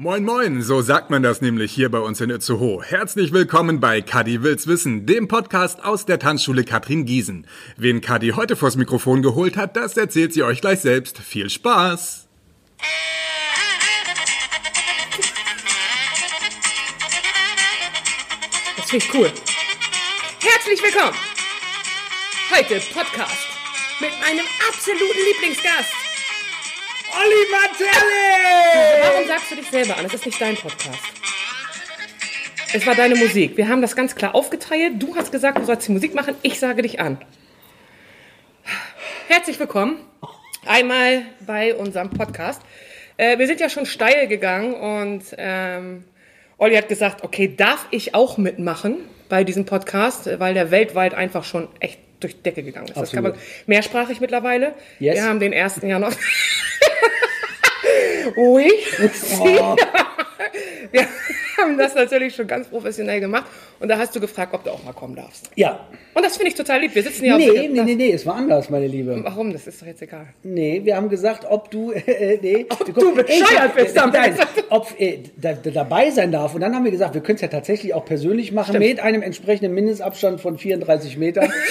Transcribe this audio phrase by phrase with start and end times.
[0.00, 2.84] Moin moin, so sagt man das nämlich hier bei uns in Itzehoe.
[2.84, 7.48] Herzlich willkommen bei Kadi Will's Wissen, dem Podcast aus der Tanzschule Katrin Giesen.
[7.76, 11.18] Wen Kadi heute vors Mikrofon geholt hat, das erzählt sie euch gleich selbst.
[11.18, 12.28] Viel Spaß!
[18.76, 19.32] Das ich cool.
[20.38, 21.16] Herzlich willkommen!
[22.52, 23.48] Heute Podcast
[23.98, 26.07] mit meinem absoluten Lieblingsgast.
[27.18, 29.02] Oliver Telly!
[29.02, 30.06] Warum sagst du dich selber an?
[30.06, 31.02] Es ist nicht dein Podcast.
[32.72, 33.56] Es war deine Musik.
[33.56, 35.02] Wir haben das ganz klar aufgeteilt.
[35.02, 36.36] Du hast gesagt, du sollst die Musik machen.
[36.42, 37.18] Ich sage dich an.
[39.26, 39.96] Herzlich willkommen.
[40.64, 42.62] Einmal bei unserem Podcast.
[43.16, 46.04] Äh, wir sind ja schon steil gegangen und ähm,
[46.56, 48.98] Olli hat gesagt, okay, darf ich auch mitmachen
[49.28, 52.96] bei diesem Podcast, weil der weltweit einfach schon echt durch die Decke gegangen ist.
[52.96, 53.34] Das kann man
[53.66, 54.74] mehrsprachig mittlerweile.
[54.98, 55.16] Yes.
[55.16, 56.12] Wir haben den ersten ja noch.
[58.36, 58.70] Oui.
[59.40, 59.76] Oh.
[60.92, 61.06] Wir
[61.58, 63.46] haben das natürlich schon ganz professionell gemacht.
[63.80, 65.50] Und da hast du gefragt, ob du auch mal kommen darfst.
[65.54, 65.86] Ja.
[66.14, 66.94] Und das finde ich total lieb.
[66.94, 69.20] Wir sitzen hier Nee, auf nee, nee, nee, es war anders, meine Liebe.
[69.22, 69.52] Warum?
[69.52, 70.28] Das ist doch jetzt egal.
[70.42, 74.36] Nee, wir haben gesagt, ob du, äh, nee, Ob du bescheuert bist, äh, nein,
[74.70, 76.54] ob äh, da, da, dabei sein darf.
[76.54, 78.86] Und dann haben wir gesagt, wir können es ja tatsächlich auch persönlich machen, Stimmt.
[78.86, 81.52] mit einem entsprechenden Mindestabstand von 34 Metern.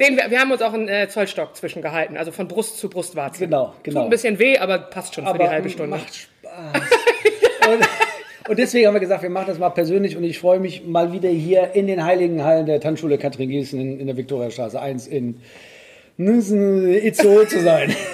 [0.00, 3.44] Den, wir, wir haben uns auch einen äh, Zollstock zwischengehalten, also von Brust zu Brustwarze.
[3.44, 4.00] Genau, genau.
[4.00, 5.96] Tut ein bisschen weh, aber passt schon für die halbe Stunde.
[5.96, 6.31] macht Spaß.
[7.68, 10.84] und, und deswegen haben wir gesagt, wir machen das mal persönlich und ich freue mich
[10.84, 14.80] mal wieder hier in den heiligen Hallen der Tanzschule Katrin Gießen in, in der Viktoriastraße
[14.80, 15.40] 1 in
[16.16, 17.94] Nüssen, Itzehoe zu sein.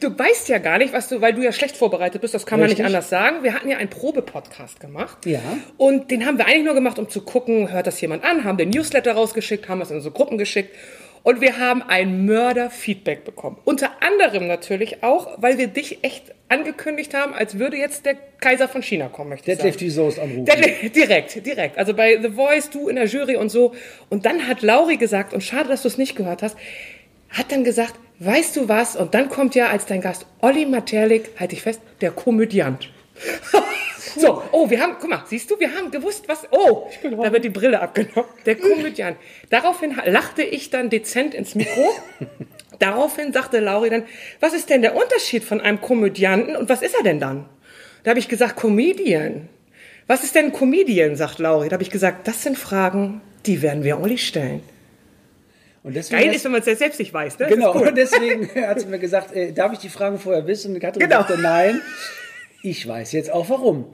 [0.00, 2.60] Du weißt ja gar nicht, was du, weil du ja schlecht vorbereitet bist, das kann
[2.60, 2.84] man nicht Richtig.
[2.84, 3.42] anders sagen.
[3.42, 5.24] Wir hatten ja einen Probe-Podcast gemacht.
[5.24, 5.40] Ja.
[5.78, 8.58] Und den haben wir eigentlich nur gemacht, um zu gucken, hört das jemand an, haben
[8.58, 10.76] den Newsletter rausgeschickt, haben es in unsere Gruppen geschickt.
[11.24, 13.56] Und wir haben ein Mörder-Feedback bekommen.
[13.64, 18.68] Unter anderem natürlich auch, weil wir dich echt angekündigt haben, als würde jetzt der Kaiser
[18.68, 19.88] von China kommen, möchte ich Deadlift sagen.
[19.88, 20.44] die Soest anrufen.
[20.44, 21.78] Der, direkt, direkt.
[21.78, 23.74] Also bei The Voice, du in der Jury und so.
[24.10, 26.58] Und dann hat Lauri gesagt, und schade, dass du es nicht gehört hast,
[27.30, 28.94] hat dann gesagt, weißt du was?
[28.94, 32.90] Und dann kommt ja als dein Gast Olli Materlik, halte ich fest, der Komödiant.
[34.16, 37.44] so, oh, wir haben, guck mal, siehst du, wir haben gewusst, was, oh, da wird
[37.44, 38.28] die Brille abgenommen.
[38.46, 39.16] Der Komödiant.
[39.50, 41.90] Daraufhin lachte ich dann dezent ins Mikro.
[42.78, 44.04] Daraufhin sagte Lauri dann,
[44.40, 47.46] was ist denn der Unterschied von einem Komödianten und was ist er denn dann?
[48.02, 49.48] Da habe ich gesagt, Comedian.
[50.06, 51.68] Was ist denn ein Comedian, sagt Lauri.
[51.68, 54.62] Da habe ich gesagt, das sind Fragen, die werden wir Olli stellen.
[55.82, 57.46] Und deswegen Geil ist, wenn man es selbst nicht weiß, ne?
[57.46, 57.88] Das Genau, cool.
[57.88, 60.74] und deswegen hat sie mir gesagt, äh, darf ich die Fragen vorher wissen?
[60.74, 61.18] Und Katrin Genau.
[61.20, 61.80] sagte, nein.
[62.66, 63.92] Ich weiß jetzt auch warum.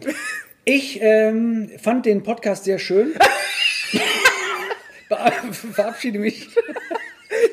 [0.64, 3.14] Ich ähm, fand den Podcast sehr schön.
[5.08, 5.32] Ver-
[5.72, 6.46] Verabschiede mich.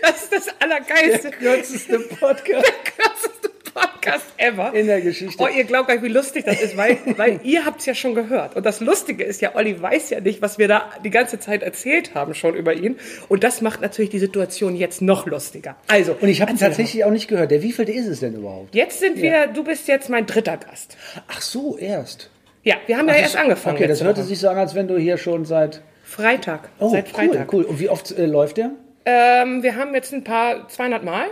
[0.03, 1.31] Das ist das Allergeilste.
[1.31, 4.73] Der kürzeste Podcast krasseste Podcast ever.
[4.73, 5.41] in der Geschichte.
[5.41, 7.93] Oh, ihr glaubt gar nicht, wie lustig das ist, weil, weil ihr habt es ja
[7.93, 8.55] schon gehört.
[8.55, 11.63] Und das Lustige ist ja, Olli weiß ja nicht, was wir da die ganze Zeit
[11.63, 12.97] erzählt haben schon über ihn.
[13.27, 15.75] Und das macht natürlich die Situation jetzt noch lustiger.
[15.87, 17.51] Also, Und ich habe tatsächlich auch nicht gehört.
[17.51, 18.73] Der wievielte ist es denn überhaupt?
[18.73, 20.97] Jetzt sind wir, du bist jetzt mein dritter Gast.
[21.27, 22.29] Ach so, erst.
[22.63, 23.77] Ja, wir haben ja erst angefangen.
[23.77, 25.81] Okay, das hörte sich so an, als wenn du hier schon seit.
[26.03, 26.69] Freitag.
[26.79, 27.53] Oh, seit Freitag.
[27.53, 27.63] cool, cool.
[27.65, 28.71] Und wie oft äh, läuft der?
[29.05, 31.27] Ähm, wir haben jetzt ein paar, 200 Mal.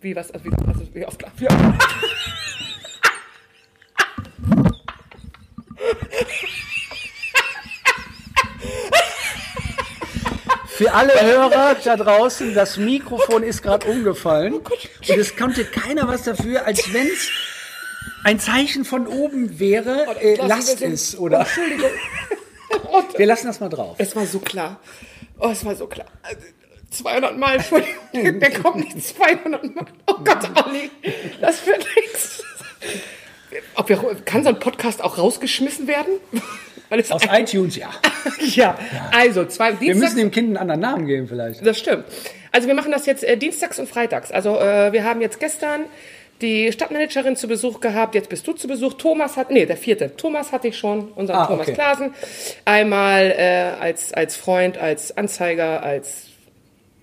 [0.00, 1.24] Wie, was, also wie, was, wie oft?
[1.36, 1.60] Wie oft?
[10.66, 14.54] Für alle Hörer da draußen, das Mikrofon ist gerade umgefallen.
[14.54, 17.28] Oh Und es konnte keiner was dafür, als wenn es
[18.24, 21.18] ein Zeichen von oben wäre, äh, lassen lasst wir es.
[21.18, 21.90] Oder Entschuldigung.
[23.16, 23.96] wir lassen das mal drauf.
[23.98, 24.80] Es war so klar.
[25.38, 26.06] Oh, es war so klar.
[26.90, 29.86] Also, 200 Mal, Entschuldigung, der kommt nicht 200 Mal.
[30.06, 30.90] Oh Gott, Olli,
[31.40, 32.42] das wird nichts.
[33.74, 36.14] Ob wir, kann so ein Podcast auch rausgeschmissen werden?
[36.88, 37.90] Weil es Aus iTunes, ja.
[38.40, 38.76] ja.
[39.12, 41.64] also zwei Wir Dienstags, müssen dem Kind einen anderen Namen geben vielleicht.
[41.64, 42.04] das stimmt.
[42.50, 44.32] Also wir machen das jetzt äh, dienstags und freitags.
[44.32, 45.82] Also äh, wir haben jetzt gestern
[46.40, 48.94] die Stadtmanagerin zu Besuch gehabt, jetzt bist du zu Besuch.
[48.94, 50.16] Thomas hat, nee, der vierte.
[50.16, 51.74] Thomas hatte ich schon, unseren Ah, Thomas okay.
[51.74, 52.14] Klasen.
[52.64, 56.29] Einmal äh, als, als Freund, als Anzeiger, als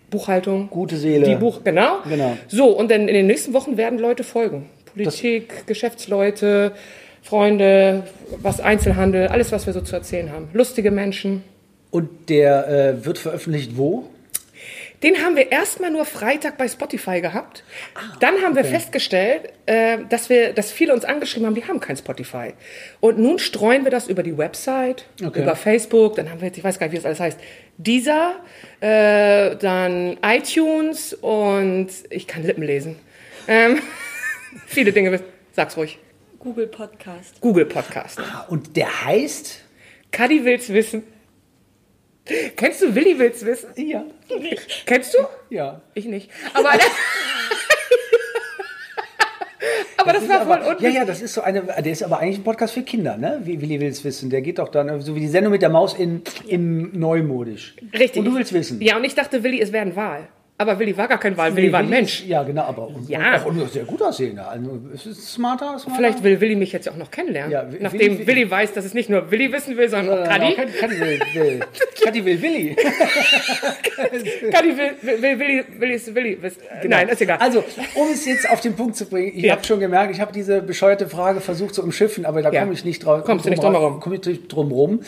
[0.09, 0.69] Buchhaltung.
[0.69, 1.25] Gute Seele.
[1.25, 1.99] Die Buch, genau.
[2.07, 2.37] Genau.
[2.47, 4.69] So, und dann in den nächsten Wochen werden Leute folgen.
[4.93, 6.71] Politik, Geschäftsleute,
[7.21, 8.03] Freunde,
[8.41, 10.49] was Einzelhandel, alles, was wir so zu erzählen haben.
[10.53, 11.43] Lustige Menschen.
[11.91, 14.05] Und der äh, wird veröffentlicht wo?
[15.03, 17.63] Den haben wir erstmal nur Freitag bei Spotify gehabt.
[18.19, 21.97] Dann haben wir festgestellt, äh, dass wir, dass viele uns angeschrieben haben, die haben kein
[21.97, 22.53] Spotify.
[22.99, 25.41] Und nun streuen wir das über die Website, Okay.
[25.43, 27.39] über Facebook, dann haben wir jetzt, ich weiß gar nicht, wie das alles heißt,
[27.77, 28.37] dieser,
[28.81, 32.95] äh, dann iTunes und ich kann Lippen lesen.
[33.47, 33.79] Ähm,
[34.65, 35.19] viele Dinge,
[35.53, 35.99] sag's ruhig.
[36.39, 37.39] Google Podcast.
[37.41, 38.19] Google Podcast.
[38.47, 39.59] Und der heißt?
[40.11, 41.03] Kadi will's wissen.
[42.55, 43.69] Kennst du Willi will's wissen?
[43.75, 44.03] Ja.
[44.85, 45.19] Kennst du?
[45.49, 45.81] Ja.
[45.93, 46.29] Ich nicht.
[46.53, 46.69] Aber,
[49.97, 50.93] aber das, ist war voll aber, unwichtig.
[50.93, 53.41] ja, ja, das ist so eine, der ist aber eigentlich ein Podcast für Kinder, ne?
[53.43, 54.29] Wie Willi will's wissen.
[54.29, 57.75] Der geht doch dann, so wie die Sendung mit der Maus in, im Neumodisch.
[57.93, 58.19] Richtig.
[58.19, 58.81] Und du willst wissen.
[58.81, 60.27] Ja, und ich dachte, Willi, es wäre ein Wal.
[60.59, 62.23] Aber Willi war gar kein Wal, Willi war ein Mensch.
[62.25, 63.43] Ja, genau, aber und, Ja.
[63.43, 64.49] Und auch sehr gut aussehender.
[64.49, 65.97] Also, ist es smarter, smarter?
[66.01, 67.51] Vielleicht will Willi mich jetzt auch noch kennenlernen.
[67.51, 70.27] Ja, Willi- Nachdem Willi- Willi, weiß, dass es nicht nur Willi wissen will, sondern auch
[70.27, 70.55] Kadi.
[70.79, 71.59] Kadi, will, will.
[72.03, 72.75] Kadi will Willi.
[74.51, 76.61] Kadi will, will, will Willi, Willi ist Willi wissen.
[76.87, 77.37] Nein, ist egal.
[77.39, 77.59] Also,
[77.95, 79.53] um es jetzt auf den Punkt zu bringen, ich Ja.
[79.53, 82.61] habe schon gemerkt, ich habe diese bescheuerte Frage versucht zu umschiffen, aber da Ja.
[82.61, 83.23] komme ich nicht drauf.
[83.25, 83.99] Kommst du nicht drum herum.
[83.99, 85.01] Komme ich nicht drum rum.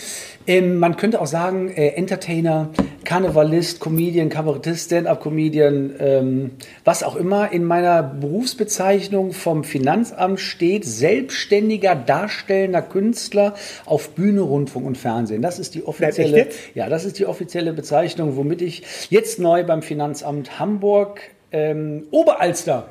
[0.48, 2.70] Ähm, man könnte auch sagen, äh, Entertainer,
[3.04, 4.92] Karnevalist, Comedian, Kabarettist,
[5.40, 6.52] Stand-up-Comedian, ähm,
[6.84, 13.56] was auch immer in meiner Berufsbezeichnung vom Finanzamt steht, selbstständiger darstellender Künstler
[13.86, 15.42] auf Bühne, Rundfunk und Fernsehen.
[15.42, 19.82] Das ist die offizielle, ja, das ist die offizielle Bezeichnung, womit ich jetzt neu beim
[19.82, 21.22] Finanzamt Hamburg
[21.52, 22.90] ähm, Oberalster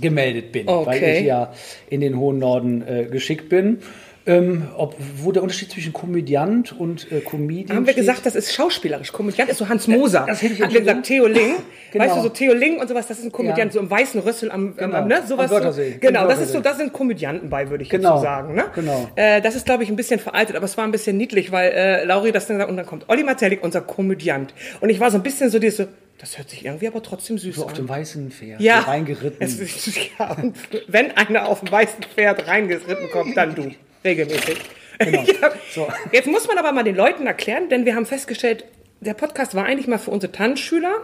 [0.00, 1.20] gemeldet bin, weil Okay.
[1.20, 1.52] ich ja
[1.90, 3.78] in den hohen Norden äh, geschickt bin.
[4.24, 8.02] Ähm, ob, wo der Unterschied zwischen Komödiant und äh, Comedian haben wir steht?
[8.06, 9.10] gesagt, das ist schauspielerisch.
[9.12, 10.24] Komödiant ist so Hans Moser.
[10.28, 11.54] das hätte ich Haben wir gesagt, Theo Ling.
[11.92, 12.06] Genau.
[12.06, 13.72] Weißt du, so Theo Ling und sowas, das ist ein Komödiant, Ja.
[13.72, 14.96] so im weißen Rüssel am, Genau.
[14.96, 15.50] am ne, sowas.
[15.50, 15.92] Am Wörthersee.
[15.92, 18.12] So, genau, das ist so, das sind Komödianten bei, würde ich Genau.
[18.12, 18.54] jetzt so sagen.
[18.54, 18.64] Ne?
[18.74, 19.10] Genau.
[19.14, 21.70] Äh, das ist, glaube ich, ein bisschen veraltet, aber es war ein bisschen niedlich, weil
[21.72, 24.54] äh, Lauri das dann gesagt und dann kommt Olli Martellik, unser Komödiant.
[24.80, 25.84] Und ich war so ein bisschen so, dieses so,
[26.16, 27.76] das hört sich irgendwie aber trotzdem süß so auf an.
[27.76, 29.36] dem weißen Pferd ja, reingeritten.
[29.42, 29.58] Es
[30.18, 30.56] ja, und
[30.88, 33.70] wenn einer auf dem weißen Pferd reingeritten kommt, dann du.
[34.04, 34.58] Regelmäßig.
[34.98, 35.22] Genau.
[35.40, 35.50] ja.
[35.74, 35.88] So.
[36.12, 38.64] Jetzt muss man aber mal den Leuten erklären, denn wir haben festgestellt,
[39.00, 40.94] der Podcast war eigentlich mal für unsere Tanzschüler.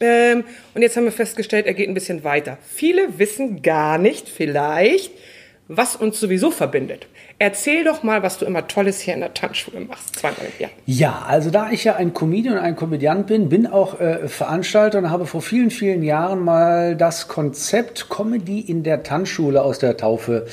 [0.00, 0.44] Ähm,
[0.74, 2.58] und jetzt haben wir festgestellt, er geht ein bisschen weiter.
[2.68, 5.10] Viele wissen gar nicht, vielleicht,
[5.66, 7.08] was uns sowieso verbindet.
[7.40, 10.16] Erzähl doch mal, was du immer Tolles hier in der Tanzschule machst.
[10.16, 10.70] Zweimal im Jahr.
[10.86, 14.98] Ja, also da ich ja ein Comedian und ein Komödiant bin, bin auch äh, Veranstalter
[14.98, 19.96] und habe vor vielen, vielen Jahren mal das Konzept Comedy in der Tanzschule aus der
[19.96, 20.46] Taufe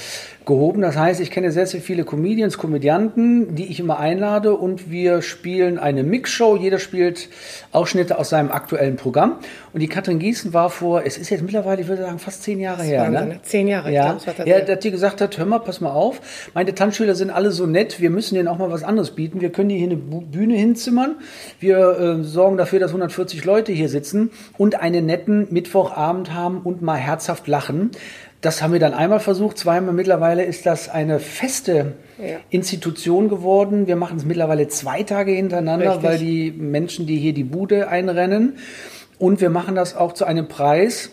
[0.46, 0.82] gehoben.
[0.82, 5.22] Das heißt, ich kenne sehr, sehr viele Comedians, Komödianten, die ich immer einlade und wir
[5.22, 6.56] spielen eine Mixshow.
[6.56, 7.30] Jeder spielt
[7.72, 9.36] Ausschnitte aus seinem aktuellen Programm.
[9.74, 12.60] Und die Katrin Gießen war vor, es ist jetzt mittlerweile, ich würde sagen, fast zehn
[12.60, 13.02] Jahre her.
[13.02, 13.40] Wahnsinn, ne?
[13.44, 16.22] Zehn Jahre, Ja, glaub, ja, dass die gesagt hat, hör mal, pass mal auf,
[16.54, 19.42] meine Tanzschüler sind alle so nett, wir müssen denen auch mal was anderes bieten.
[19.42, 21.16] Wir können die hier eine Bühne hinzimmern.
[21.60, 26.82] Wir äh, sorgen dafür, dass 140 Leute hier sitzen und einen netten Mittwochabend haben und
[26.82, 27.92] mal herzhaft lachen.
[28.46, 29.96] Das haben wir dann einmal versucht, zweimal.
[29.96, 32.38] Mittlerweile ist das eine feste Ja.
[32.52, 33.88] Institution geworden.
[33.88, 36.04] Wir machen es mittlerweile zwei Tage hintereinander, Richtig.
[36.04, 38.58] weil die Menschen, die hier die Bude einrennen.
[39.18, 41.10] Und wir machen das auch zu einem Preis,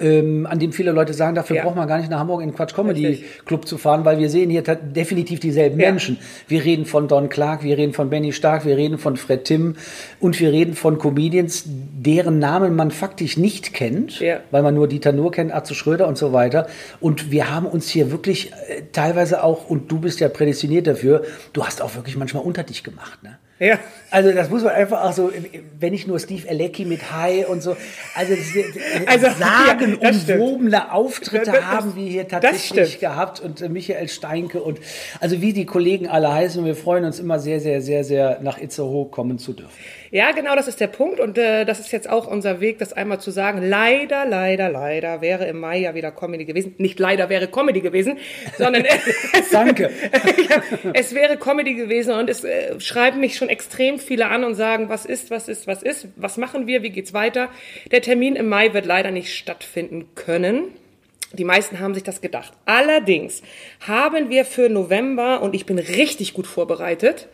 [0.00, 1.62] ähm, an dem viele Leute sagen, dafür Ja.
[1.64, 3.44] braucht man gar nicht nach Hamburg in den Quatsch Comedy Richtig.
[3.46, 5.90] Club zu fahren, weil wir sehen hier definitiv dieselben Ja.
[5.90, 6.18] Menschen.
[6.48, 9.76] Wir reden von Don Clark, wir reden von Benny Stark, wir reden von Fred Tim
[10.20, 14.40] und wir reden von Comedians, deren Namen man faktisch nicht kennt, Ja.
[14.50, 16.66] weil man nur Dieter Nuhr kennt, Atze Schröder und so weiter.
[17.00, 21.22] Und wir haben uns hier wirklich äh, teilweise auch, und du bist ja prädestiniert dafür,
[21.52, 23.38] du hast auch wirklich manchmal unter dich gemacht, ne?
[23.58, 23.78] Ja.
[24.10, 25.32] Also das muss man einfach auch so,
[25.80, 27.76] wenn nicht nur Steve Alecki mit High und so,
[28.14, 34.08] also, Also, also ja, sagenumwobene Auftritte Das- haben wir hier tatsächlich gehabt und äh, Michael
[34.08, 34.78] Steinke und
[35.20, 38.58] also wie die Kollegen alle heißen, wir freuen uns immer sehr, sehr, sehr, sehr nach
[38.60, 39.72] Itzehoe kommen zu dürfen.
[40.12, 42.92] Ja, genau, das ist der Punkt und äh, das ist jetzt auch unser Weg, das
[42.92, 43.60] einmal zu sagen.
[43.60, 46.74] Leider, leider, leider wäre im Mai ja wieder Comedy gewesen.
[46.78, 48.16] Nicht leider wäre Comedy gewesen,
[48.56, 49.90] sondern es, Danke.
[50.48, 50.62] ja,
[50.94, 54.88] es wäre Comedy gewesen und es äh, schreiben mich schon extrem viele an und sagen,
[54.88, 57.48] was ist, was ist, was ist, was machen wir, wie geht's weiter.
[57.90, 60.68] Der Termin im Mai wird leider nicht stattfinden können.
[61.32, 62.52] Die meisten haben sich das gedacht.
[62.64, 63.42] Allerdings
[63.80, 67.28] haben wir für November, und ich bin richtig gut vorbereitet,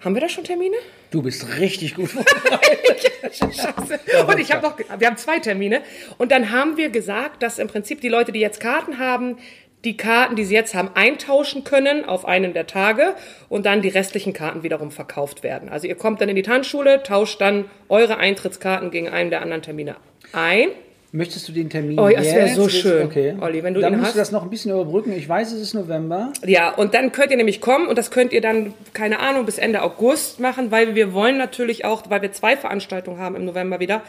[0.00, 0.76] haben wir da schon Termine?
[1.10, 2.10] Du bist richtig gut.
[3.22, 4.00] Scheiße.
[4.26, 5.82] Und ich habe noch, wir haben zwei Termine.
[6.16, 9.36] Und dann haben wir gesagt, dass im Prinzip die Leute, die jetzt Karten haben,
[9.84, 13.14] die Karten, die sie jetzt haben, eintauschen können auf einen der Tage
[13.48, 15.68] und dann die restlichen Karten wiederum verkauft werden.
[15.68, 19.62] Also ihr kommt dann in die Tanzschule, tauscht dann eure Eintrittskarten gegen einen der anderen
[19.62, 19.96] Termine
[20.32, 20.68] ein.
[21.12, 23.34] Möchtest du den Termin Oh, das wär jetzt so schön, Okay.
[23.40, 24.14] Olli, wenn du Dann ihn musst hast.
[24.14, 25.12] du das noch ein bisschen überbrücken.
[25.12, 26.32] Ich weiß, es ist November.
[26.46, 29.58] Ja, und dann könnt ihr nämlich kommen und das könnt ihr dann, keine Ahnung, bis
[29.58, 33.80] Ende August machen, weil wir wollen natürlich auch, weil wir zwei Veranstaltungen haben im November
[33.80, 34.02] wieder,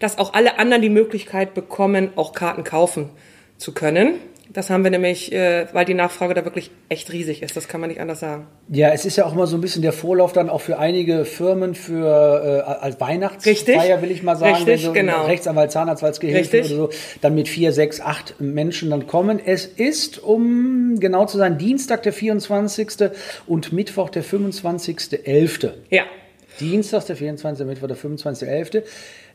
[0.00, 3.10] dass auch alle anderen die Möglichkeit bekommen, auch Karten kaufen
[3.56, 4.14] zu können.
[4.50, 7.56] Das haben wir nämlich, äh, weil die Nachfrage da wirklich echt riesig ist.
[7.56, 8.46] Das kann man nicht anders sagen.
[8.68, 11.24] Ja, es ist ja auch mal so ein bisschen der Vorlauf dann auch für einige
[11.24, 14.02] Firmen für äh, als Weihnachtsfeier, Richtig.
[14.02, 15.26] will ich mal sagen, Richtig, wenn so genau.
[15.26, 16.60] Rechtsanwalt, Richtig.
[16.66, 16.90] oder so,
[17.20, 19.40] dann mit vier, sechs, acht Menschen dann kommen.
[19.44, 23.10] Es ist, um genau zu sein, Dienstag der 24.
[23.46, 25.72] und Mittwoch der 25.11.
[25.90, 26.04] Ja.
[26.60, 27.66] Dienstag, der 24.
[27.66, 28.82] Mittwoch, der 25.11.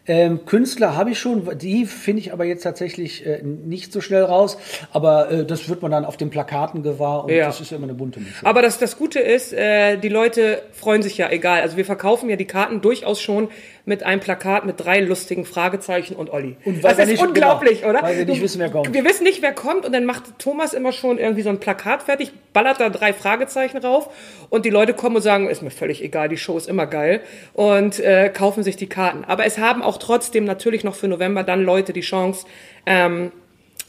[0.06, 4.24] Ähm, Künstler habe ich schon, die finde ich aber jetzt tatsächlich äh, nicht so schnell
[4.24, 4.58] raus.
[4.92, 7.46] Aber äh, das wird man dann auf den Plakaten gewahr und Ja.
[7.46, 8.46] das ist ja immer eine bunte Mischung.
[8.46, 11.62] Aber das, das Gute ist, äh, die Leute freuen sich ja egal.
[11.62, 13.48] Also wir verkaufen ja die Karten durchaus schon
[13.86, 16.56] mit einem Plakat mit drei lustigen Fragezeichen und Olli.
[16.64, 18.02] Und das ist nicht- unglaublich, genau, oder?
[18.04, 18.94] weil wir nicht wissen, wer kommt.
[18.94, 22.04] Wir wissen nicht, wer kommt und dann macht Thomas immer schon irgendwie so ein Plakat
[22.04, 24.10] fertig, ballert da drei Fragezeichen rauf
[24.50, 27.22] und die Leute kommen und sagen, ist mir völlig egal, die Show ist immer geil
[27.54, 29.26] und äh, kaufen sich die Karten.
[29.26, 32.46] Aber es haben auch trotzdem natürlich noch für November dann Leute die Chance,
[32.86, 33.32] ähm,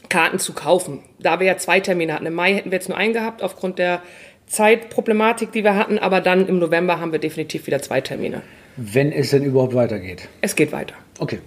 [0.09, 1.03] Karten zu kaufen.
[1.19, 2.25] Da wir ja zwei Termine hatten.
[2.25, 4.01] Im Mai hätten wir jetzt nur einen gehabt, aufgrund der
[4.47, 8.41] Zeitproblematik, die wir hatten, aber dann im November haben wir definitiv wieder zwei Termine.
[8.77, 10.27] Wenn es denn überhaupt weitergeht.
[10.41, 10.95] Es geht weiter.
[11.19, 11.39] Okay.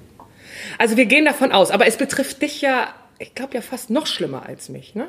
[0.78, 4.06] Also wir gehen davon aus, aber es betrifft dich ja, ich glaube ja fast noch
[4.06, 5.08] schlimmer als mich, ne?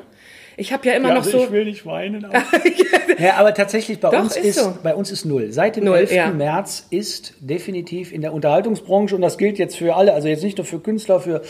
[0.56, 1.50] Ich habe ja immer noch so.
[1.52, 2.22] will nicht weinen.
[2.24, 2.42] Aber
[3.18, 4.76] ja, aber tatsächlich bei Doch, uns ist ist, so.
[4.82, 5.52] bei uns ist null.
[5.52, 6.12] Seit dem Null, 11.
[6.12, 6.30] ja.
[6.30, 10.58] März ist definitiv in der Unterhaltungsbranche und das gilt jetzt für alle, also jetzt nicht
[10.58, 11.40] nur für Künstler, für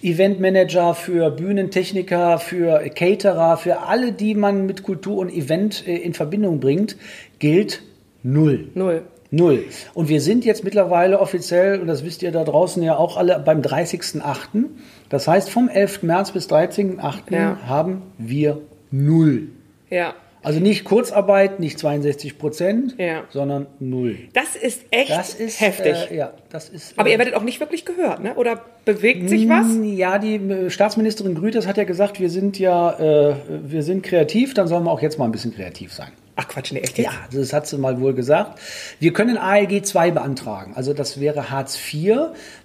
[0.00, 6.14] Eventmanager, für Bühnentechniker, für Caterer, für alle, die man mit Kultur und Event äh, in
[6.14, 6.96] Verbindung bringt,
[7.40, 7.82] gilt
[8.22, 8.68] null.
[8.74, 9.02] Null.
[9.34, 9.64] Null.
[9.94, 13.38] Und wir sind jetzt mittlerweile offiziell, und das wisst ihr da draußen ja auch alle,
[13.38, 14.64] beim 30.08.
[15.08, 16.02] Das heißt, vom 11.
[16.02, 17.32] März bis 13.08.
[17.34, 17.58] Ja.
[17.66, 18.58] haben wir
[18.90, 19.48] null.
[19.88, 20.14] Ja.
[20.44, 23.22] Also nicht Kurzarbeit, nicht 62 Prozent, Ja.
[23.30, 24.18] sondern null.
[24.34, 26.10] Das ist echt Das ist heftig.
[26.10, 26.98] Äh, ja, das ist.
[26.98, 28.34] aber äh, ihr werdet auch nicht wirklich gehört, ne?
[28.34, 29.66] Oder bewegt sich was?
[29.82, 33.34] Ja, die äh, Staatsministerin Grüters hat ja gesagt, wir sind ja, äh,
[33.64, 36.10] wir sind kreativ, dann sollen wir auch jetzt mal ein bisschen kreativ sein.
[36.42, 37.06] Ach Quatsch, nee, echt jetzt?
[37.06, 38.58] Ja, das hat sie mal wohl gesagt.
[38.98, 40.72] Wir können ALG 2 beantragen.
[40.74, 42.16] Also das wäre Hartz IV.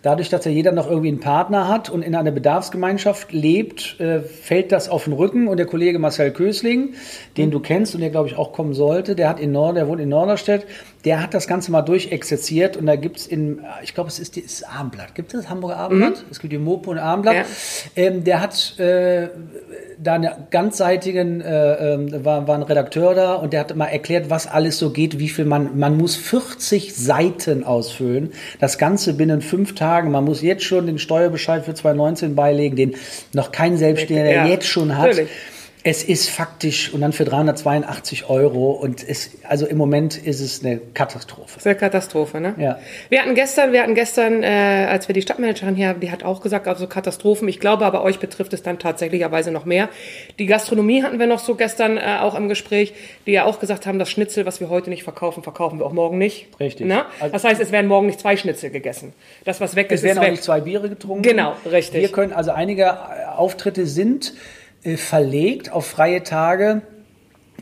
[0.02, 4.22] Dadurch, dass ja jeder noch irgendwie einen Partner hat und in einer Bedarfsgemeinschaft lebt, äh,
[4.22, 5.48] fällt das auf den Rücken.
[5.48, 6.96] Und der Kollege Marcel Kösling,
[7.38, 9.88] den du kennst und der, glaube ich, auch kommen sollte, der hat in Nord, der
[9.88, 10.66] wohnt in Norderstedt,
[11.06, 12.77] der hat das Ganze mal durchexerziert.
[12.77, 15.16] Und da gibt's in, ich glaube, es ist das Abendblatt.
[15.16, 16.25] Gibt es das Hamburger Abendblatt?
[16.32, 17.36] Es gibt die Mopo und Abendblatt.
[17.36, 17.46] Ja.
[17.96, 19.30] Ähm, der hat äh,
[20.01, 24.30] da einen ganzseitigen, äh, ähm, war, war ein Redakteur da und der hat mal erklärt,
[24.30, 28.32] was alles so geht, wie viel man, man muss 40 Seiten ausfüllen.
[28.60, 30.12] Das Ganze binnen fünf Tagen.
[30.12, 32.96] Man muss jetzt schon den Steuerbescheid für 2019 beilegen, den
[33.34, 35.08] noch kein Selbstständiger Ja, jetzt schon hat.
[35.08, 35.30] natürlich.
[35.89, 40.62] Es ist faktisch und dann für 382 Euro und es, also im Moment ist es
[40.62, 41.51] eine Katastrophe.
[41.53, 42.56] Das ist eine Katastrophe, ne?
[42.58, 42.77] Ja.
[43.08, 44.48] Wir hatten gestern, wir hatten gestern, äh,
[44.89, 47.48] als wir die Stadtmanagerin hier, die hat auch gesagt, also Katastrophen.
[47.48, 49.88] Ich glaube aber, euch betrifft es dann tatsächlicherweise noch mehr.
[50.39, 52.94] Die Gastronomie hatten wir noch so gestern äh, auch im Gespräch,
[53.25, 55.94] die ja auch gesagt haben, das Schnitzel, was wir heute nicht verkaufen, verkaufen wir auch
[55.94, 56.48] morgen nicht.
[56.60, 56.86] Richtig.
[56.86, 57.06] Na?
[57.22, 59.13] Also- Das heißt, es werden morgen nicht zwei Schnitzel gegessen.
[59.46, 61.22] Das, was weg Es ist, werden ist auch nicht zwei Biere getrunken.
[61.22, 62.01] Genau, richtig.
[62.01, 64.34] Wir können, also einige äh, Auftritte sind
[64.96, 66.82] verlegt auf freie Tage.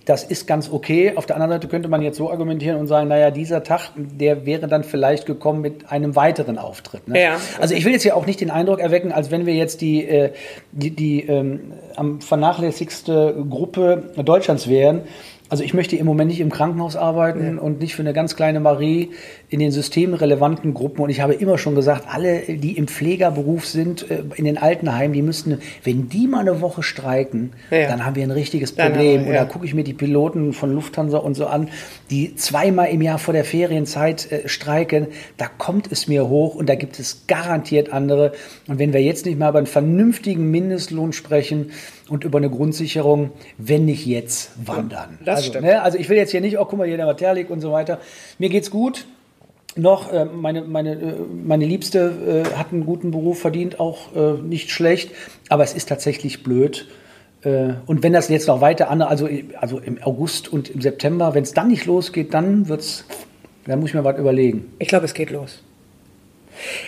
[0.05, 1.13] Das ist ganz okay.
[1.15, 4.45] Auf der anderen Seite könnte man jetzt so argumentieren und sagen, naja, dieser Tag, der
[4.45, 7.07] wäre dann vielleicht gekommen mit einem weiteren Auftritt.
[7.07, 7.19] Ne?
[7.19, 7.37] Ja.
[7.59, 10.07] Also ich will jetzt ja auch nicht den Eindruck erwecken, als wenn wir jetzt die,
[10.07, 10.31] äh,
[10.71, 15.01] die, die ähm, am vernachlässigste Gruppe Deutschlands wären.
[15.47, 18.59] Also ich möchte im Moment nicht im Krankenhaus arbeiten und nicht für eine ganz kleine
[18.59, 19.11] Marie
[19.49, 21.01] in den systemrelevanten Gruppen.
[21.03, 25.13] Und ich habe immer schon gesagt, alle, die im Pflegerberuf sind, äh, in den Altenheimen,
[25.13, 27.87] die müssten, wenn die mal eine Woche streiken, Ja.
[27.87, 29.25] dann haben wir ein richtiges Problem.
[29.25, 29.41] wir, ja.
[29.41, 31.69] Oder gucke ich mir die Piloten von Lufthansa und so an,
[32.09, 35.07] die zweimal im Jahr vor der Ferienzeit äh, streiken.
[35.37, 38.31] Da kommt es mir hoch und da gibt es garantiert andere.
[38.67, 41.69] Und wenn wir jetzt nicht mal über einen vernünftigen Mindestlohn sprechen
[42.09, 45.19] und über eine Grundsicherung, wenn nicht jetzt, wann dann?
[45.25, 45.65] Das also, stimmt.
[45.65, 47.71] Ne, also ich will jetzt hier nicht, oh guck mal, hier der Materlik und so
[47.71, 47.99] weiter.
[48.37, 49.05] Mir geht's gut.
[49.77, 54.71] Noch, äh, meine, meine, äh, meine Liebste äh, hat einen guten Beruf, verdient auch nicht
[54.71, 55.11] schlecht,
[55.49, 56.87] aber es ist tatsächlich blöd.
[57.85, 59.29] Und wenn das jetzt noch weiter an, also,
[59.61, 63.05] also im August und im September, wenn es dann nicht losgeht, dann wird's,
[63.67, 64.73] dann muss ich mir was überlegen.
[64.79, 65.61] Ich glaube, es geht los.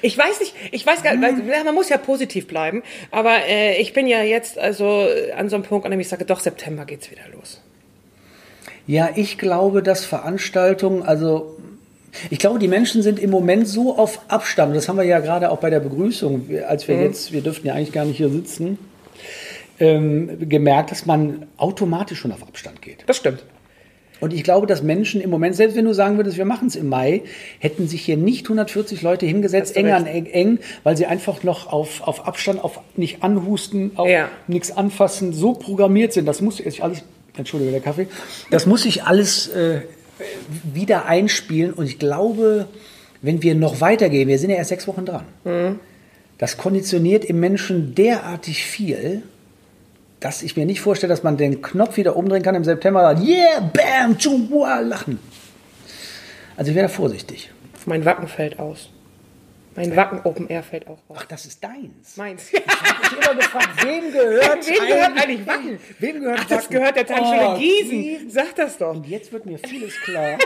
[0.02, 3.94] Ich weiß nicht, ich weiß gar nicht, man muss ja positiv bleiben, aber äh, ich
[3.94, 7.12] bin ja jetzt also an so einem Punkt, an dem ich sage, doch, September geht's
[7.12, 7.62] wieder los.
[8.88, 11.58] Ja, ich glaube, dass Veranstaltungen, also
[12.30, 14.76] ich glaube, die Menschen sind im Moment so auf Abstand.
[14.76, 17.74] Das haben wir ja gerade auch bei der Begrüßung, als wir jetzt, wir dürften ja
[17.74, 18.80] eigentlich gar nicht hier sitzen,
[19.80, 23.04] ähm, gemerkt, dass man automatisch schon auf Abstand geht.
[23.06, 23.44] Das stimmt.
[24.20, 26.76] Und ich glaube, dass Menschen im Moment, selbst wenn du sagen würdest, wir machen es
[26.76, 27.22] im Mai,
[27.60, 31.72] hätten sich hier nicht 140 Leute hingesetzt, eng an eng, eng, weil sie einfach noch
[31.72, 34.30] auf, auf Abstand, auf nicht anhusten, auf Ja.
[34.48, 36.26] nichts anfassen, so programmiert sind.
[36.26, 37.04] Das muss sich alles,
[37.38, 38.08] Entschuldige, der Kaffee,
[38.50, 39.82] das muss sich alles äh,
[40.74, 41.74] wieder einspielen.
[41.74, 42.68] Und ich glaube,
[43.22, 45.80] wenn wir noch weitergehen, wir sind ja erst sechs Wochen dran, Mhm.
[46.40, 49.22] das konditioniert im Menschen derartig viel,
[50.20, 53.16] dass ich mir nicht vorstelle, dass man den Knopf wieder umdrehen kann im September.
[53.22, 55.20] Yeah, bam, tschua, lachen.
[56.56, 57.52] Also ich wäre vorsichtig.
[57.86, 58.90] Mein Wacken fällt aus.
[59.78, 61.18] Mein Wacken Open Air fällt auch raus.
[61.20, 62.18] Ach, das ist deins.
[62.18, 62.52] Meins.
[62.52, 65.80] Ich habe immer gefragt, wem gehört Wem gehört eigentlich Wacken?
[66.00, 66.74] Wem gehört Ach, das Wacken?
[66.78, 68.30] gehört der Tanzschule Oh, Gießen.
[68.30, 68.90] Sag das doch.
[68.96, 70.38] Und jetzt wird mir vieles klar.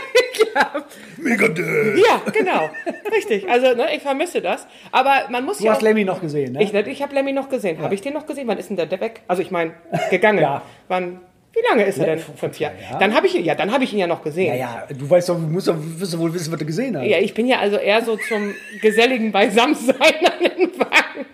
[0.54, 2.70] Ja, genau.
[3.14, 3.48] Richtig.
[3.48, 4.66] Also, ne, ich vermisse das.
[4.90, 5.70] Aber man muss Du ja.
[5.72, 6.62] hast auch- Lemmy noch gesehen, ne?
[6.62, 7.80] Ich, ich habe Lemmy noch gesehen.
[7.80, 8.46] Habe ich den noch gesehen?
[8.48, 9.22] Wann ist denn der weg?
[9.28, 9.72] Also ich meine,
[10.10, 10.40] gegangen.
[10.40, 10.62] Ja.
[10.88, 11.20] Wann?
[11.54, 12.18] Wie lange ist er denn?
[12.18, 12.74] Fünf Jahre.
[12.80, 12.98] Jahren.
[12.98, 14.46] Dann habe ich ihn, ja, dann habe ich ihn ja noch gesehen.
[14.48, 17.04] ja, ja, du weißt doch, du musst doch, wirst wohl wissen, was du gesehen hast.
[17.06, 21.26] Ja, ich bin ja also eher so zum geselligen Beisammensein an den Wagen.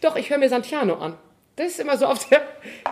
[0.00, 1.14] Doch, ich höre mir Santiano an.
[1.56, 2.42] Das ist immer so auf der.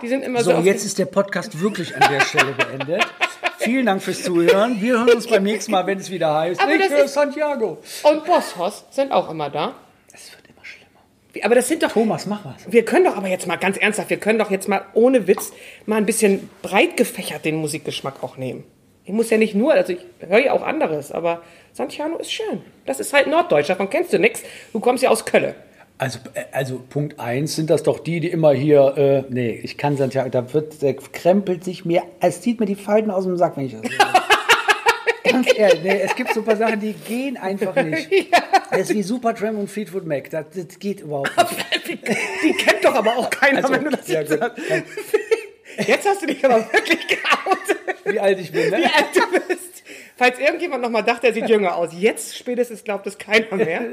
[0.01, 3.05] Die sind immer so, So, jetzt ist der Podcast wirklich an der Stelle beendet.
[3.59, 4.81] Vielen Dank fürs Zuhören.
[4.81, 6.61] Wir hören uns beim nächsten Mal, wenn es wieder heißt.
[6.61, 7.77] Aber ich das höre Santiago.
[8.03, 9.73] Und Bosshaus sind auch immer da.
[10.13, 10.44] Es wird
[11.43, 11.91] Aber das sind doch.
[11.91, 12.71] Thomas, mach was.
[12.71, 15.51] Wir können doch aber jetzt mal ganz ernsthaft, wir können doch jetzt mal ohne Witz
[15.85, 18.63] mal ein bisschen breit gefächert den Musikgeschmack auch nehmen.
[19.03, 22.61] Ich muss ja nicht nur, also ich höre ja auch anderes, aber Santiano ist schön.
[22.85, 24.41] Das ist halt Norddeutsch, davon kennst du nichts.
[24.73, 25.55] Du kommst ja aus Kölle.
[25.97, 29.77] Also, äh, also Punkt eins sind das doch die, die immer hier, äh, nee, ich
[29.77, 33.37] kann Santiago, da wird, der krempelt sich mir, es zieht mir die Falten aus dem
[33.37, 33.81] Sack, wenn ich das.
[35.29, 38.09] Ganz ehrlich, nee, es gibt so ein paar Sachen, die gehen einfach nicht.
[38.71, 42.03] Das ist wie Supertramp und Fleetwood Mac, das, das geht überhaupt nicht.
[42.43, 44.61] Die kennt doch aber auch keiner, Also, wenn du das ja, jetzt sagst.
[45.87, 48.77] Jetzt hast du dich aber wirklich geoutet, Wie alt ich bin, ne?
[48.77, 49.83] wie alt du bist.
[50.17, 51.89] Falls irgendjemand noch mal dachte, er sieht jünger aus.
[51.91, 53.81] Jetzt spätestens glaubt es keiner mehr.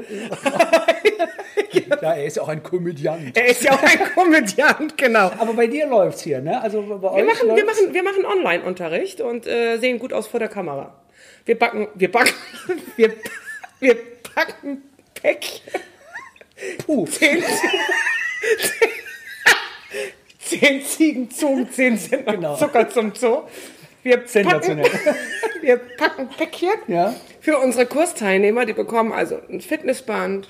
[2.01, 3.35] Ja, er ist ja auch ein Komödiant.
[3.37, 5.31] Er ist ja auch ein Komödiant, genau.
[5.37, 6.61] Aber bei dir läuft's hier, ne?
[6.61, 10.27] Also bei euch Wir machen, wir machen, wir machen Online-Unterricht und äh, sehen gut aus
[10.27, 11.02] vor der Kamera.
[11.45, 12.33] Wir backen, wir backen,
[12.95, 13.13] wir,
[13.79, 13.97] wir
[14.35, 14.81] backen
[15.13, 15.81] Päckchen.
[16.85, 17.05] Puh.
[17.07, 17.43] Zehn,
[20.39, 22.55] zehn Ziegen zogen, zehn nach Genau.
[22.55, 23.43] Zucker zum Zoo.
[24.03, 24.81] Wir packen,
[25.61, 27.15] wir packen Päckchen Ja.
[27.41, 28.65] für unsere Kursteilnehmer.
[28.65, 30.47] Die bekommen also ein Fitnessband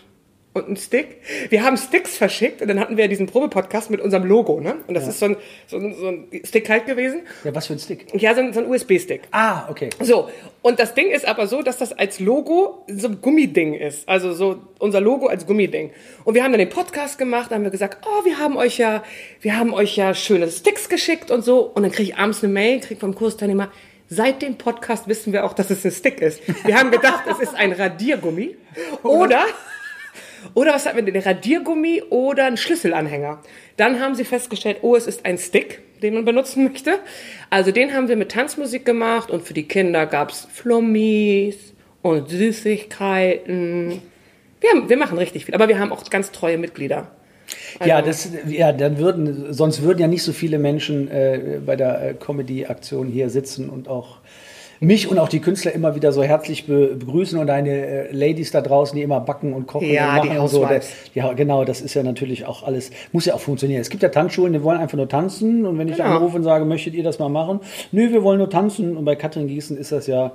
[0.54, 1.18] und einen Stick.
[1.50, 4.60] Wir haben Sticks verschickt und dann hatten wir diesen Probepodcast mit unserem Logo.
[4.60, 4.76] Ne?
[4.88, 5.38] Und das ist so ein,
[5.68, 7.22] so, ein, so ein Stick halt gewesen.
[7.44, 8.06] Ja, was für ein Stick?
[8.14, 9.22] Ja, so ein, so ein USB-Stick.
[9.32, 9.90] Ah, okay.
[10.00, 10.30] So,
[10.62, 14.08] und das Ding ist aber so, dass das als Logo so ein Gummiding ist.
[14.08, 15.92] Also so unser Logo als Gummiding.
[16.24, 18.78] Und wir haben dann den Podcast gemacht, da haben wir gesagt, oh, wir haben euch
[18.78, 19.04] ja,
[19.42, 21.62] wir haben euch ja schöne Sticks geschickt und so.
[21.62, 23.72] Und dann kriege ich abends eine Mail, krieg vom Kursteilnehmer,
[24.08, 26.42] seit dem Podcast wissen wir auch, dass es ein Stick ist.
[26.66, 28.56] Wir haben gedacht, es ist ein Radiergummi.
[29.04, 29.46] Oder,
[30.54, 31.22] oder was hatten wir denn?
[31.22, 33.42] Radiergummi oder ein Schlüsselanhänger.
[33.78, 37.00] Dann haben sie festgestellt, oh, es ist ein Stick, den man benutzen möchte.
[37.50, 44.02] Also den haben wir mit Tanzmusik gemacht und für die Kinder gab's Flummis und Süßigkeiten.
[44.62, 47.12] Wir, haben, wir machen richtig viel, aber wir haben auch ganz treue Mitglieder.
[47.84, 52.02] Ja, das, ja, dann würden, sonst würden ja nicht so viele Menschen äh, bei der
[52.02, 54.20] äh, Comedy-Aktion hier sitzen und auch
[54.84, 58.52] mich und auch die Künstler immer wieder so herzlich be begrüßen und deine äh, Ladies
[58.52, 60.66] da draußen, die immer backen und kochen Ja, und machen und so.
[60.66, 63.82] Das, ja, genau, das ist ja natürlich auch alles, muss ja auch funktionieren.
[63.82, 66.18] Es gibt ja Tanzschulen, die wollen einfach nur tanzen und wenn ich Genau.
[66.18, 67.60] anrufe und sage, möchtet ihr das mal machen?
[67.92, 70.32] Nö, wir wollen nur tanzen und bei Katrin Gießen ist das ja,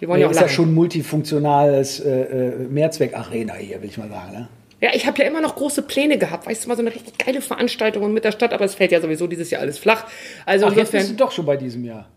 [0.00, 4.08] Die wollen ja auch ist ja schon multifunktionales äh, äh, Mehrzweck-Arena hier, will ich mal
[4.08, 4.32] sagen.
[4.32, 4.48] Ne?
[4.80, 6.46] Ja, ich habe ja immer noch große Pläne gehabt.
[6.46, 9.00] Weißt du, mal so eine richtig geile Veranstaltung mit der Stadt, aber es fällt ja
[9.00, 10.06] sowieso dieses Jahr alles flach.
[10.46, 12.08] Also Ach, jetzt bist du doch schon bei diesem Jahr.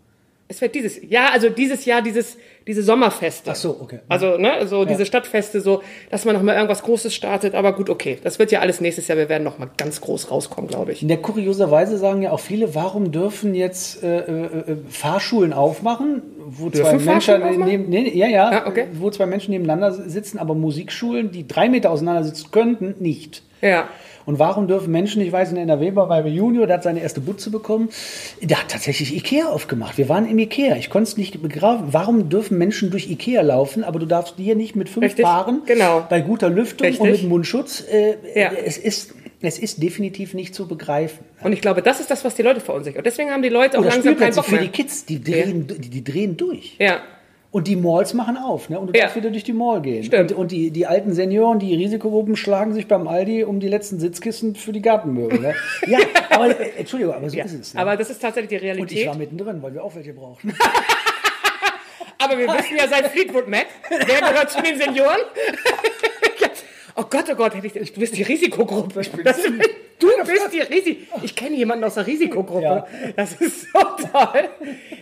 [0.48, 3.50] Es fällt dieses Ja, also dieses Jahr dieses diese Sommerfeste.
[3.50, 3.98] Ach so, okay.
[4.08, 7.54] Also, ne, so diese Stadtfeste, so, dass man noch mal irgendwas Großes startet.
[7.54, 8.18] Aber gut, okay.
[8.22, 9.18] Das wird ja alles nächstes Jahr.
[9.18, 11.02] Wir werden noch mal ganz groß rauskommen, glaube ich.
[11.02, 16.22] In der kurioserweise sagen ja auch viele, warum dürfen jetzt äh, äh, äh, Fahrschulen aufmachen,
[16.38, 17.66] wo zwei Dürfen Menschen Fahrschulen aufmachen?
[17.70, 18.86] neben, nee, ja, ja, Ah, okay.
[18.94, 23.42] wo zwei Menschen nebeneinander sitzen, aber Musikschulen, die drei Meter auseinander sitzen könnten, nicht.
[23.60, 23.88] Ja.
[24.26, 27.20] Und warum dürfen Menschen, ich weiß, in NRW war bei Junior, der hat seine erste
[27.20, 27.88] Butze bekommen,
[28.40, 29.98] der hat tatsächlich Ikea aufgemacht.
[29.98, 30.76] Wir waren im Ikea.
[30.76, 31.88] Ich konnte es nicht begreifen.
[31.92, 35.62] Warum dürfen Menschen durch Ikea laufen, aber du darfst hier nicht mit fünf Richtig, Paaren
[35.66, 36.06] genau.
[36.08, 37.22] bei guter Lüftung und Richtig.
[37.22, 37.84] mit Mundschutz?
[37.90, 38.50] Äh, Ja.
[38.52, 41.24] es, ist, es ist definitiv nicht zu begreifen.
[41.42, 42.98] Und ich glaube, das ist das, was die Leute verunsichert.
[42.98, 44.62] Und deswegen haben die Leute auch Oder langsam keinen Bock für mehr.
[44.62, 46.76] die Kids, die drehen, die, die drehen durch.
[46.78, 47.00] Ja.
[47.54, 48.80] Und die Malls machen auf, ne?
[48.80, 49.02] Und du Ja.
[49.04, 50.02] darfst wieder durch die Mall gehen.
[50.02, 50.32] Stimmt.
[50.32, 54.00] Und, und die, die alten Senioren, die Risikogruppen schlagen sich beim Aldi um die letzten
[54.00, 55.38] Sitzkissen für die Gartenmöbel.
[55.38, 55.54] Ne?
[55.86, 55.98] Ja,
[56.30, 57.44] aber äh, Entschuldigung, aber so ja.
[57.44, 57.74] ist es.
[57.74, 57.80] Ne?
[57.80, 59.06] Aber das ist tatsächlich die und ich Realität.
[59.06, 60.52] war mittendrin, weil wir auch welche brauchen.
[62.18, 65.18] Aber wir wissen ja seit Fleetwood Mac, wer gehört zu den Senioren?
[66.96, 68.94] oh Gott, oh Gott, hätte ich, du bist die Risikogruppe.
[68.94, 71.24] Das, du bist die Risikogruppe.
[71.24, 72.62] Ich kenne jemanden aus der Risikogruppe.
[72.62, 72.86] Ja.
[73.16, 74.48] Das ist so toll.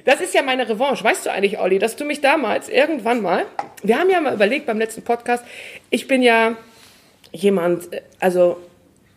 [0.05, 1.05] Das ist ja meine Revanche.
[1.05, 3.47] Weißt du eigentlich, Olli, dass du mich damals irgendwann mal,
[3.83, 5.45] wir haben ja mal überlegt beim letzten Podcast,
[5.91, 6.57] ich bin ja
[7.33, 8.59] jemand, äh, also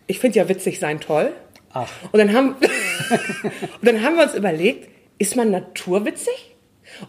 [0.08, 1.32] ich finde ja witzig sein toll.
[1.74, 1.90] Ach.
[2.12, 2.56] Und dann haben,
[3.82, 6.55] und dann haben wir uns überlegt, ist man naturwitzig?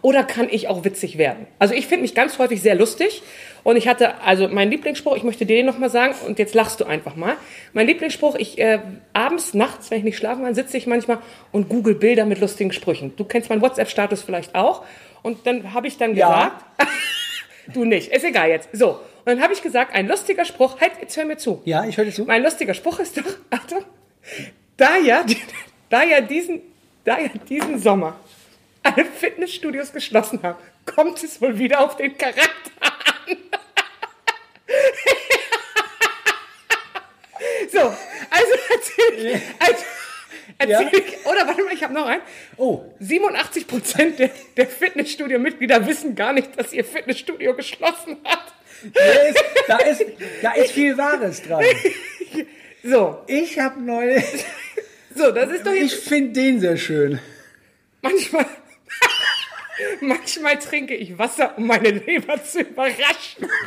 [0.01, 1.47] Oder kann ich auch witzig werden?
[1.59, 3.21] Also ich finde mich ganz häufig sehr lustig.
[3.63, 6.79] Und ich hatte, also mein Lieblingsspruch, ich möchte dir den nochmal sagen, und jetzt lachst
[6.79, 7.35] du einfach mal.
[7.73, 8.79] Mein Lieblingsspruch, ich äh,
[9.13, 11.19] abends, nachts, wenn ich nicht schlafen kann, sitze ich manchmal
[11.51, 13.13] und google Bilder mit lustigen Sprüchen.
[13.17, 14.83] Du kennst meinen WhatsApp-Status vielleicht auch.
[15.21, 16.27] Und dann habe ich dann Ja.
[16.27, 16.65] gesagt,
[17.73, 18.69] du nicht, ist egal jetzt.
[18.73, 21.61] So, und dann habe ich gesagt, ein lustiger Spruch, halt, jetzt hör mir zu.
[21.65, 22.23] Ja, ich höre dir zu.
[22.23, 23.83] Mein lustiger Spruch ist doch, Achtung,
[24.77, 25.25] da ja,
[25.89, 26.61] da ja diesen,
[27.03, 28.17] da ja diesen Sommer
[28.95, 33.37] alle Fitnessstudios geschlossen haben, kommt es wohl wieder auf den Charakter an.
[37.71, 39.83] so, also erzähl ich, also,
[40.57, 40.81] erzähl Ja.
[40.91, 42.21] ich, oder warte mal, ich habe noch einen.
[42.57, 42.83] Oh.
[42.99, 48.53] 87 Prozent der, der Fitnessstudio-Mitglieder wissen gar nicht, dass ihr Fitnessstudio geschlossen hat.
[48.93, 50.05] Da ist, da, ist,
[50.41, 51.63] da ist viel Wahres dran.
[52.83, 54.23] So, Ich habe neulich.
[55.13, 57.19] so, das ist doch jetzt Ich finde den sehr schön.
[58.01, 58.45] Manchmal,
[60.01, 63.47] manchmal trinke ich Wasser, um meine Leber zu überraschen.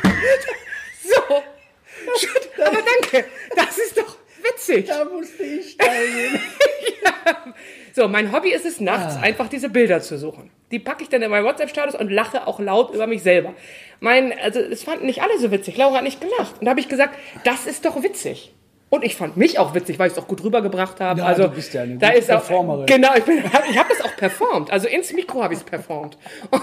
[1.03, 2.63] So.
[2.63, 3.27] Aber danke.
[3.55, 4.85] Das ist doch witzig.
[4.85, 6.39] Da musste ich teilnehmen.
[7.93, 10.49] So, mein Hobby ist es nachts, einfach diese Bilder zu suchen.
[10.71, 13.53] Die packe ich dann in meinen WhatsApp-Status und lache auch laut über mich selber.
[13.99, 15.75] Mein, also, es fanden nicht alle so witzig.
[15.75, 16.59] Laura hat nicht gelacht.
[16.59, 18.53] Und da habe ich gesagt, das ist doch witzig.
[18.93, 21.21] Und ich fand mich auch witzig, weil ich es auch gut rübergebracht habe.
[21.21, 22.85] Ja, also, du bist ja eine da ist auch, Performerin.
[22.87, 23.37] Genau, ich, bin-
[23.71, 24.69] ich habe das auch performt.
[24.69, 26.17] Also ins Mikro habe ich es performt.
[26.51, 26.61] Und,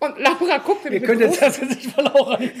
[0.00, 2.50] und Laura guckte Ihr mich könnt jetzt das nicht von Laura sehen.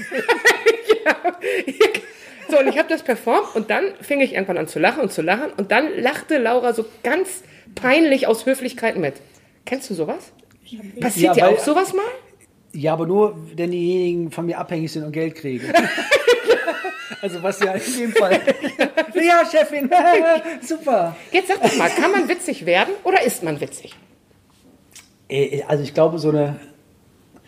[2.50, 5.10] so, und ich habe das performt und dann fing ich irgendwann an zu lachen und
[5.12, 7.42] zu lachen und dann lachte Laura so ganz
[7.74, 9.14] peinlich aus Höflichkeit mit.
[9.64, 10.32] Kennst du sowas?
[11.00, 12.02] Passiert Ja, dir auch sowas mal?
[12.72, 15.72] Ja, aber nur, wenn diejenigen von mir abhängig sind und Geld kriegen.
[17.22, 18.40] also was ja in dem Fall.
[19.14, 19.90] ja, Chefin,
[20.62, 21.16] super.
[21.32, 23.94] Jetzt sag doch mal, kann man witzig werden oder ist man witzig?
[25.28, 26.58] Äh, Also ich glaube, so eine,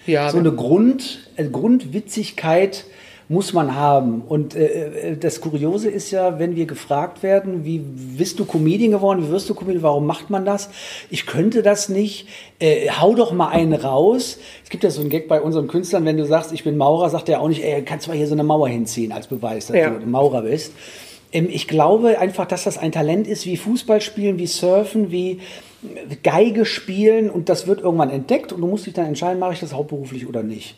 [0.06, 2.84] Ja, so eine Grund, äh, Grundwitzigkeit
[3.30, 4.22] muss man haben.
[4.28, 8.90] Und äh, äh, das Kuriose ist ja, wenn wir gefragt werden, wie bist du Comedian
[8.90, 10.68] geworden, wie wirst du Comedian, warum macht man das?
[11.10, 12.26] Ich könnte das nicht,
[12.58, 14.38] äh, hau doch mal einen raus.
[14.64, 17.08] Es gibt ja so einen Gag bei unseren Künstlern, wenn du sagst, ich bin Maurer,
[17.08, 19.68] sagt er auch nicht, ey, kannst du mal hier so eine Mauer hinziehen als Beweis,
[19.68, 19.90] dass Ja.
[19.90, 20.72] du Maurer bist.
[21.32, 25.38] Ähm, Ich glaube einfach, dass das ein Talent ist, wie Fußball spielen, wie Surfen, wie
[26.24, 29.60] Geige spielen und das wird irgendwann entdeckt und du musst dich dann entscheiden, mache ich
[29.60, 30.74] das hauptberuflich oder nicht.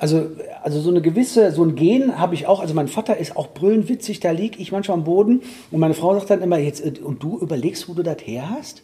[0.00, 0.28] Also,
[0.62, 2.60] also so eine gewisse, so ein Gen habe ich auch.
[2.60, 5.94] Also mein Vater ist auch brüllend witzig, da liege ich manchmal am Boden und meine
[5.94, 8.82] Frau sagt dann immer, jetzt, äh, und du überlegst, wo du das her hast?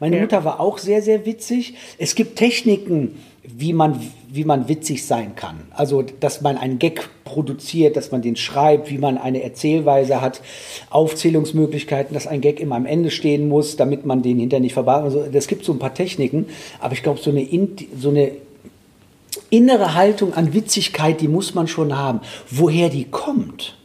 [0.00, 0.22] Meine Ja.
[0.22, 1.74] Mutter war auch sehr, sehr witzig.
[1.98, 3.98] Es gibt Techniken, wie man,
[4.28, 5.60] wie man witzig sein kann.
[5.70, 10.42] Also, dass man einen Gag produziert, dass man den schreibt, wie man eine Erzählweise hat,
[10.90, 15.04] Aufzählungsmöglichkeiten, dass ein Gag immer am Ende stehen muss, damit man den hinterher nicht verbaut.
[15.04, 16.46] Also, das gibt so ein paar Techniken.
[16.80, 18.32] Aber ich glaube, so eine, in- so eine
[19.50, 22.20] innere Haltung an Witzigkeit, die muss man schon haben.
[22.50, 23.76] Woher die kommt,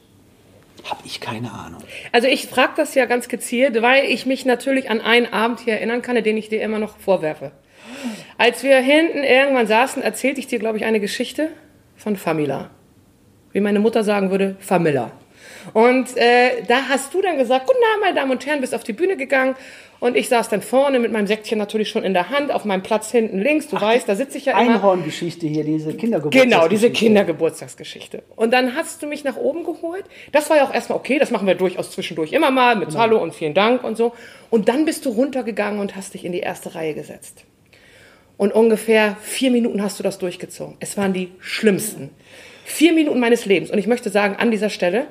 [0.84, 1.82] habe ich keine Ahnung.
[2.12, 5.74] Also ich frage das ja ganz gezielt, weil ich mich natürlich an einen Abend hier
[5.74, 7.52] erinnern kann, den ich dir immer noch vorwerfe.
[8.38, 11.50] Als wir hinten irgendwann saßen, erzählte ich dir, glaube ich, eine Geschichte
[11.96, 12.72] von Famila.
[13.52, 15.12] Wie meine Mutter sagen würde, Familla.
[15.74, 18.84] Und äh, da hast du dann gesagt, guten Abend, meine Damen und Herren, bist auf
[18.84, 19.56] die Bühne gegangen.
[20.02, 22.82] Und ich saß dann vorne mit meinem Säckchen natürlich schon in der Hand, auf meinem
[22.82, 23.68] Platz hinten links.
[23.68, 24.74] Du weißt, da sitze ich ja immer.
[24.74, 26.44] Einhorngeschichte hier, diese Kindergeburtstag.
[26.44, 28.24] Genau, diese Kindergeburtstagsgeschichte.
[28.36, 30.06] Und dann hast du mich nach oben geholt.
[30.32, 33.22] Das war ja auch erstmal okay, das machen wir durchaus zwischendurch immer mal mit Hallo
[33.22, 34.14] und vielen Dank und so.
[34.50, 37.46] Und dann bist du runtergegangen und hast dich in die erste Reihe gesetzt.
[38.38, 40.78] Und ungefähr vier Minuten hast du das durchgezogen.
[40.80, 42.10] Es waren die schlimmsten.
[42.66, 43.70] Vier Minuten meines Lebens.
[43.70, 45.06] Und ich möchte sagen, an dieser Stelle,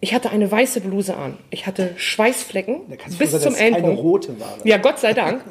[0.00, 1.38] ich hatte eine weiße Bluse an.
[1.50, 2.82] Ich hatte Schweißflecken
[3.18, 3.98] bis sein, zum es keine Ellenbogen.
[3.98, 4.58] rote war.
[4.64, 5.42] Ja, Gott sei Dank.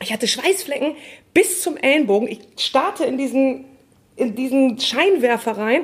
[0.00, 0.94] Ich hatte Schweißflecken
[1.34, 2.28] bis zum Ellenbogen.
[2.28, 3.64] Ich starte in diesen,
[4.16, 5.82] in diesen Scheinwerfer rein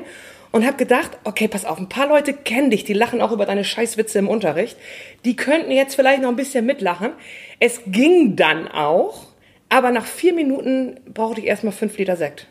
[0.51, 3.45] und habe gedacht, okay, pass auf, ein paar Leute kennen dich, die lachen auch über
[3.45, 4.77] deine Scheißwitze im Unterricht.
[5.25, 7.11] Die könnten jetzt vielleicht noch ein bisschen mitlachen.
[7.59, 9.27] Es ging dann auch,
[9.69, 12.47] aber nach vier Minuten brauchte ich erstmal fünf Liter Sekt.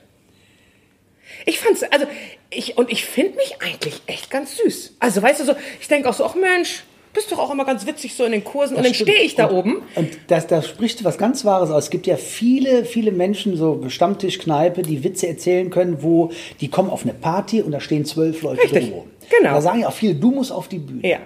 [1.46, 2.06] Ich fand's, also,
[2.50, 4.96] ich, und ich finde mich eigentlich echt ganz süß.
[5.00, 7.86] Also, weißt du, so, ich denke auch so, ach Mensch, bist doch auch immer ganz
[7.86, 9.82] witzig so in den Kursen und dann stehe ich da und, oben.
[9.94, 11.84] Und das, das spricht was ganz Wahres aus.
[11.84, 16.90] Es gibt ja viele, viele Menschen, so Stammtischkneipe, die Witze erzählen können, wo die kommen
[16.90, 19.10] auf eine Party und da stehen zwölf Leute Richtig, drumherum.
[19.30, 19.50] genau.
[19.54, 21.08] Da sagen ja auch viele, du musst auf die Bühne.
[21.08, 21.18] Ja.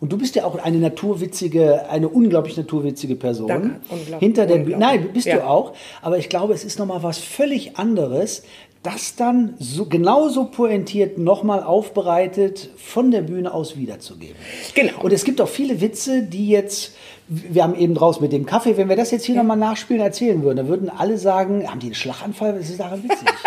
[0.00, 3.48] Und du bist ja auch eine naturwitzige, eine unglaublich naturwitzige Person.
[3.48, 3.80] Danke.
[3.88, 4.18] Unglaublich.
[4.20, 4.78] Hinter der Bühne.
[4.78, 5.36] Nein, bist Ja.
[5.38, 5.72] du auch.
[6.02, 8.42] Aber ich glaube, es ist nochmal was völlig anderes,
[8.92, 14.36] das dann so genauso pointiert nochmal aufbereitet von der Bühne aus wiederzugeben.
[14.74, 15.00] Genau.
[15.02, 16.92] Und es gibt auch viele Witze, die jetzt,
[17.28, 20.42] wir haben eben draus mit dem Kaffee, wenn wir das jetzt hier nochmal nachspielen, erzählen
[20.42, 22.54] würden, dann würden alle sagen, haben die einen Schlaganfall?
[22.58, 23.28] Das ist daran witzig.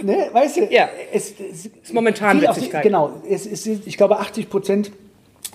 [0.00, 0.88] Ne, weißt du, Ja.
[1.12, 2.84] es, es Ist momentan Witzigkeit.
[2.84, 4.92] Genau, es ist, ich glaube 80 Prozent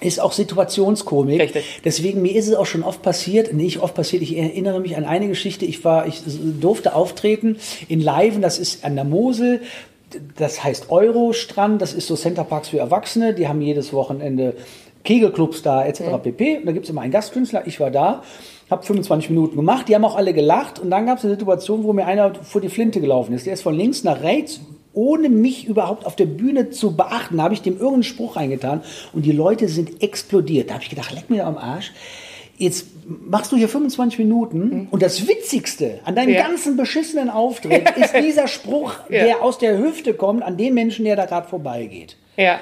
[0.01, 1.39] ist auch Situationskomik.
[1.39, 1.81] Richtig.
[1.85, 5.05] Deswegen, mir ist es auch schon oft passiert, nicht oft passiert, ich erinnere mich an
[5.05, 6.21] eine Geschichte, ich war, ich
[6.59, 9.61] durfte auftreten in Live, das ist an der Mosel,
[10.37, 14.55] das heißt Eurostrand, das ist so Centerparks für Erwachsene, die haben jedes Wochenende
[15.03, 16.01] Kegelclubs da etc.
[16.01, 16.21] Mhm.
[16.21, 16.57] pp.
[16.57, 18.23] Und da gibt es immer einen Gastkünstler, ich war da,
[18.69, 21.83] habe 25 Minuten gemacht, die haben auch alle gelacht und dann gab es eine Situation,
[21.83, 23.45] wo mir einer vor die Flinte gelaufen ist.
[23.45, 24.61] Der ist von links nach rechts,
[24.93, 28.81] ohne mich überhaupt auf der Bühne zu beachten, habe ich dem irgendeinen Spruch reingetan
[29.13, 30.69] und die Leute sind explodiert.
[30.69, 31.91] Da habe ich gedacht, leck mir am Arsch.
[32.57, 36.35] Jetzt machst du hier 25 Minuten und das Witzigste an deinem Mhm.
[36.35, 36.47] Ja.
[36.47, 39.23] ganzen beschissenen Auftritt ist dieser Spruch, Ja.
[39.25, 42.15] der aus der Hüfte kommt, an den Menschen, der da gerade vorbeigeht.
[42.37, 42.59] Ja.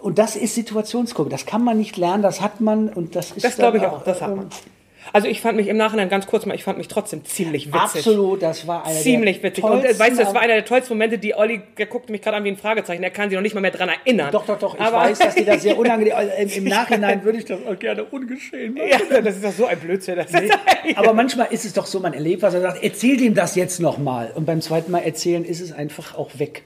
[0.00, 1.30] Und das ist Situationskomik.
[1.30, 4.02] Das kann man nicht lernen, das hat man und das ist Das glaube ich auch,
[4.02, 4.46] das hat ähm, man.
[5.12, 7.80] Also ich fand mich im Nachhinein ganz kurz mal, ich fand mich trotzdem ziemlich witzig.
[7.80, 9.62] Absolut, das war eine Ziemlich der witzig.
[9.64, 12.22] Und äh, weißt du, das war einer der tollsten Momente, die Olli, der guckte mich
[12.22, 14.30] gerade an wie ein Fragezeichen, er kann sich noch nicht mal mehr dran erinnern.
[14.32, 14.74] Doch, doch, doch.
[14.74, 17.78] Ich Aber- weiß, dass dir das sehr unangenehm Im, Im Nachhinein würde ich das auch
[17.78, 18.88] gerne ungeschehen machen.
[19.10, 20.16] Ja, das ist doch so ein Blödsinn.
[20.16, 20.52] Das ist,
[20.96, 23.80] Aber manchmal ist es doch so, man erlebt was, er sagt, erzähl dem das jetzt
[23.80, 24.32] nochmal.
[24.34, 26.62] Und beim zweiten Mal erzählen ist es einfach auch weg.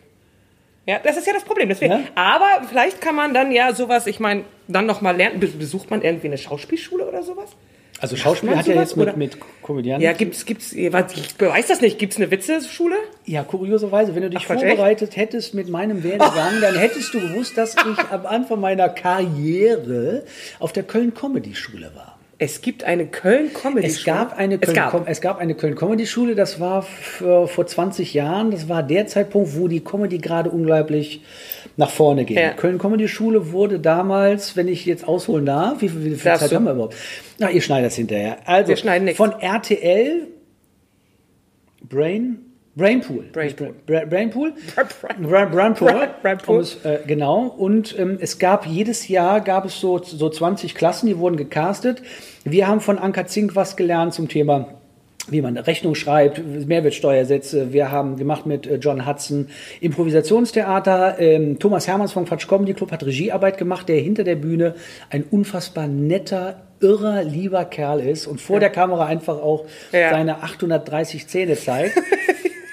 [0.87, 1.68] ja, das ist ja das Problem.
[1.68, 1.92] Deswegen.
[1.92, 2.01] Ja?
[2.14, 5.40] Aber vielleicht kann man dann ja sowas, ich meine, dann nochmal lernen.
[5.40, 7.51] Be- Besucht man irgendwie eine Schauspielschule oder sowas?
[8.00, 9.16] Also Schauspiel hat ja jetzt mit, oder?
[9.16, 10.04] mit Komödianten.
[10.04, 12.96] Ja, gibt's, gibt's, ich weiß das nicht, gibt's eine Witzeschule?
[13.24, 17.58] Ja, kurioserweise, wenn du dich Ach, vorbereitet hättest mit meinem Werdegang, dann hättest du gewusst,
[17.58, 20.24] dass ich am Anfang meiner Karriere
[20.61, 22.17] auf der Köln Comedy Schule war.
[22.40, 25.09] Es gibt eine Köln Comedy Es gab eine es Köln, gab.
[25.09, 29.57] Es gab eine Köln Comedy Schule, das war vor 20 Jahren, das war der Zeitpunkt,
[29.57, 31.22] wo die Comedy gerade unglaublich
[31.77, 32.38] nach vorne ging.
[32.38, 32.51] Ja.
[32.51, 36.53] Köln Comedy Schule wurde damals, wenn ich jetzt ausholen darf, wie viel, wie viel Zeit
[36.53, 36.55] du.
[36.55, 36.94] haben wir überhaupt?
[37.38, 38.37] Na, ihr schneidet das hinterher.
[38.44, 39.18] Also Wir schneiden nichts.
[39.18, 40.29] von RTL
[41.88, 42.38] Brain
[42.78, 43.24] Brainpool.
[43.32, 43.74] Brainpool.
[43.86, 44.52] Bra Brainpool.
[44.74, 45.88] Brain- Bra Brainpool.
[45.92, 46.54] Bra- Brainpool.
[46.56, 47.42] Um es, äh, genau.
[47.58, 52.00] Und ähm, es gab jedes Jahr gab es so, so 20 Klassen, die wurden gecastet.
[52.44, 54.68] Wir haben von Anka Zink was gelernt zum Thema
[55.30, 57.70] wie man eine Rechnung schreibt, Mehrwertsteuersätze.
[57.70, 59.48] Wir haben gemacht mit äh, John Hudson
[59.82, 61.16] Improvisationstheater.
[61.18, 64.74] Ähm, Thomas Hermanns vom Quatsch Comedy Club hat Regiearbeit gemacht, der hinter der Bühne
[65.10, 70.10] ein unfassbar netter, irrer, lieber Kerl ist und vor der Kamera einfach auch Ja.
[70.10, 72.00] seine 830 Zähne zeigt.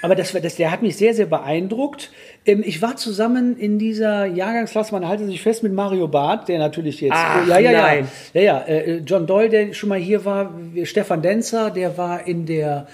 [0.06, 2.12] Aber das, das, der hat mich sehr, sehr beeindruckt.
[2.46, 6.58] Ähm, ich war zusammen in dieser Jahrgangsklasse, man halte sich fest, mit Mario Barth, der
[6.58, 7.14] natürlich jetzt.
[7.14, 8.08] Ach, ja, ja, nein.
[8.32, 8.40] ja.
[8.40, 8.64] Ja, ja.
[8.66, 12.86] Äh, John Doyle, der schon mal hier war, Stefan Denzer, der war in der.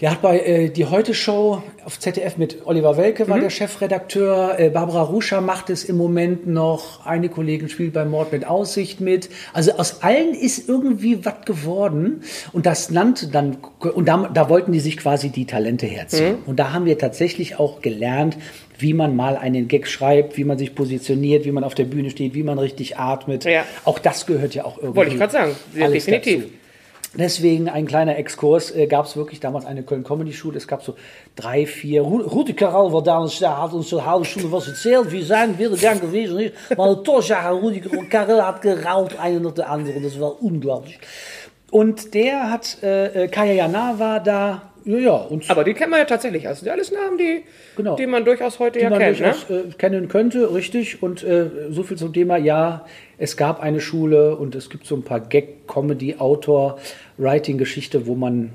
[0.00, 3.30] Der hat bei äh, die Heute Show auf ZDF mit Oliver Welke Mhm.
[3.30, 4.54] war der Chefredakteur.
[4.56, 7.04] Äh, Barbara Ruscher macht es im Moment noch.
[7.04, 9.28] Eine Kollegin spielt bei Mord mit Aussicht mit.
[9.52, 12.22] Also aus allen ist irgendwie was geworden.
[12.52, 16.34] Und das nannte dann, und da, da wollten die sich quasi die Talente herziehen.
[16.34, 16.42] Mhm.
[16.46, 18.36] Und da haben wir tatsächlich auch gelernt,
[18.78, 22.10] wie man mal einen Gag schreibt, wie man sich positioniert, wie man auf der Bühne
[22.10, 23.44] steht, wie man richtig atmet.
[23.44, 23.64] Ja.
[23.84, 24.96] Auch das gehört ja auch irgendwie.
[24.96, 26.42] Wollte ich gerade sagen, definitiv.
[26.44, 26.52] dazu.
[27.18, 28.70] Deswegen ein kleiner Exkurs.
[28.70, 30.56] Äh, gab es wirklich damals eine Köln Comedy Schule.
[30.56, 30.94] Es gab so
[31.34, 32.02] drei, vier.
[32.02, 35.10] Ru- Rudi Karel war damals da, hat uns zur halbe Stunde was erzählt.
[35.10, 36.36] Wir seien wieder gern gewesen.
[36.36, 36.54] Nicht?
[36.76, 40.02] Weil Toscha Rudi Karel hat geraucht, eine nach der anderen.
[40.02, 40.98] Das war unglaublich.
[41.70, 44.62] Und der hat, äh, äh, Kaya Jana war da.
[44.88, 45.14] Ja, ja.
[45.16, 46.48] Und Aber die kennt man ja tatsächlich.
[46.48, 47.42] Also sind alles Namen, die,
[47.76, 47.96] Genau.
[47.96, 49.20] die man durchaus heute die ja man kennt.
[49.20, 49.26] Ne?
[49.26, 51.02] durchaus äh, kennen könnte, richtig.
[51.02, 52.86] Und äh, so viel zum Thema, ja,
[53.18, 58.52] es gab eine Schule und es gibt so ein paar Gag-Comedy-Autor-Writing-Geschichte, wo man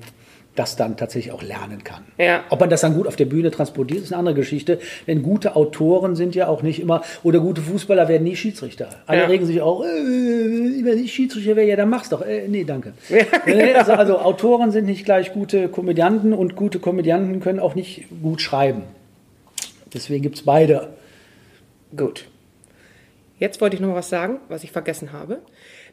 [0.56, 2.04] das dann tatsächlich auch lernen kann.
[2.18, 2.44] Ja.
[2.50, 4.80] Ob man das dann gut auf der Bühne transportiert, ist eine andere Geschichte.
[5.08, 8.90] Denn gute Autoren sind ja auch nicht immer, oder gute Fußballer werden nie Schiedsrichter.
[9.08, 9.26] Alle Ja.
[9.28, 12.22] regen sich auch, äh, wenn ich Schiedsrichter wäre, ja, dann mach's doch.
[12.22, 12.94] Äh, nee, danke.
[13.46, 18.06] Äh, also, also Autoren sind nicht gleich gute Komödianten und gute Komödianten können auch nicht
[18.22, 18.84] gut schreiben.
[19.94, 20.90] Deswegen gibt es beide.
[21.96, 22.26] Gut.
[23.40, 25.40] Jetzt wollte ich noch mal was sagen, was ich vergessen habe.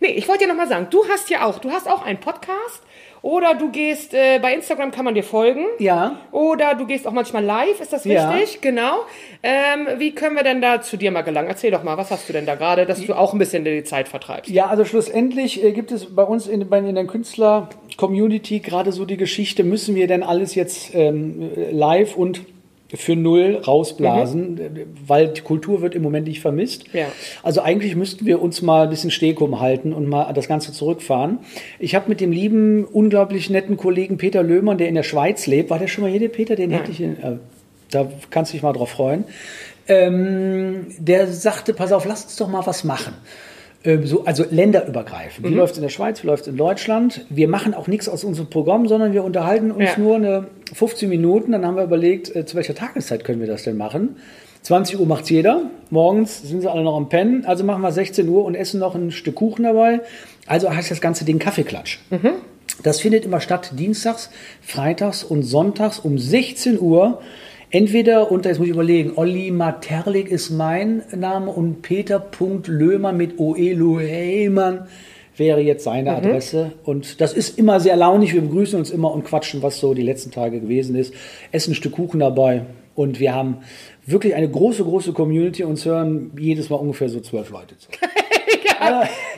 [0.00, 2.20] Nee, ich wollte dir noch mal sagen, du hast ja auch, du hast auch einen
[2.20, 2.82] Podcast
[3.22, 5.66] Oder du gehst, äh, bei Instagram kann man dir folgen.
[5.78, 6.16] Ja.
[6.32, 8.30] Oder du gehst auch manchmal live, ist das Ja.
[8.30, 8.60] richtig?
[8.62, 9.00] Genau.
[9.42, 11.48] Ähm, wie können wir denn da zu dir mal gelangen?
[11.48, 13.84] Erzähl doch mal, was hast du denn da gerade, dass du auch ein bisschen die
[13.84, 14.50] Zeit vertreibst?
[14.50, 19.04] Ja, also schlussendlich äh, gibt es bei uns in, bei, in der Künstler-Community gerade so
[19.04, 22.42] die Geschichte, müssen wir denn alles jetzt ähm, live und
[22.94, 24.70] für null rausblasen, äh,
[25.06, 26.84] weil die Kultur wird im Moment nicht vermisst.
[26.92, 27.06] Ja.
[27.42, 31.38] Also eigentlich müssten wir uns mal ein bisschen Stekum halten und mal das Ganze zurückfahren.
[31.78, 35.70] Ich habe mit dem lieben, unglaublich netten Kollegen Peter Löhmann, der in der Schweiz lebt,
[35.70, 36.56] war der schon mal hier, der Peter?
[36.56, 37.36] Den hätte ich, in, äh,
[37.90, 39.24] da kannst du dich mal drauf freuen.
[39.88, 43.14] Ähm, der sagte, pass auf, lass uns doch mal was machen.
[43.84, 45.48] Ähm, so, also länderübergreifend.
[45.48, 47.24] Wie läuft es in der Schweiz, wie läuft es in Deutschland?
[47.30, 49.98] Wir machen auch nichts aus unserem Programm, sondern wir unterhalten uns Ja.
[49.98, 51.52] nur eine 15 Minuten.
[51.52, 54.16] Dann haben wir überlegt, äh, zu welcher Tageszeit können wir das denn machen?
[54.62, 55.62] 20 Uhr macht's jeder.
[55.88, 57.46] Morgens sind sie alle noch am Pennen.
[57.46, 60.00] Also machen wir 16 Uhr und essen noch ein Stück Kuchen dabei.
[60.46, 61.98] Also heißt das ganze Ding Kaffeeklatsch.
[62.82, 64.28] Das findet immer statt dienstags,
[64.60, 67.20] freitags und sonntags um 16 Uhr.
[67.70, 73.72] Entweder unter, jetzt muss ich überlegen, Olli Materlik ist mein Name und Peter.Löhmann mit OE
[73.74, 74.88] Löhmann
[75.36, 76.72] wäre jetzt seine Adresse.
[76.84, 78.34] Und das ist immer sehr launig.
[78.34, 81.14] Wir begrüßen uns immer und quatschen, was so die letzten Tage gewesen ist.
[81.52, 82.62] Essen ein Stück Kuchen dabei.
[82.96, 83.58] Und wir haben
[84.04, 85.62] wirklich eine große, große Community.
[85.62, 87.88] Uns hören jedes Mal ungefähr so zwölf Leute zu.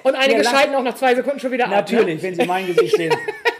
[0.05, 1.71] Und einige lachen- schalten auch nach zwei Sekunden schon wieder ab.
[1.73, 3.12] Natürlich, wenn sie mein Gesicht sehen.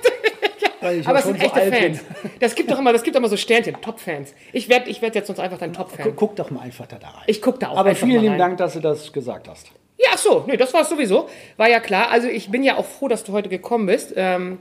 [0.83, 1.01] Weil?
[1.01, 1.95] Aber ja es sind echte bin.
[1.95, 2.01] Fans.
[2.41, 4.35] Das gibt doch immer, das gibt immer so Sternchen, Top-Fans.
[4.53, 6.15] Ich werde ich werd jetzt sonst einfach dein Top-Fan.
[6.17, 7.23] Guck, doch mal einfach da rein.
[7.27, 8.39] Ich guck da auch Aber vielen lieben.
[8.39, 9.69] Dank, dass du das gesagt hast.
[9.99, 11.29] Ja, ach so, nee, das war es sowieso.
[11.57, 12.11] War ja klar.
[12.11, 14.13] Also ich bin ja auch froh, dass du heute gekommen bist.
[14.17, 14.59] Ähm,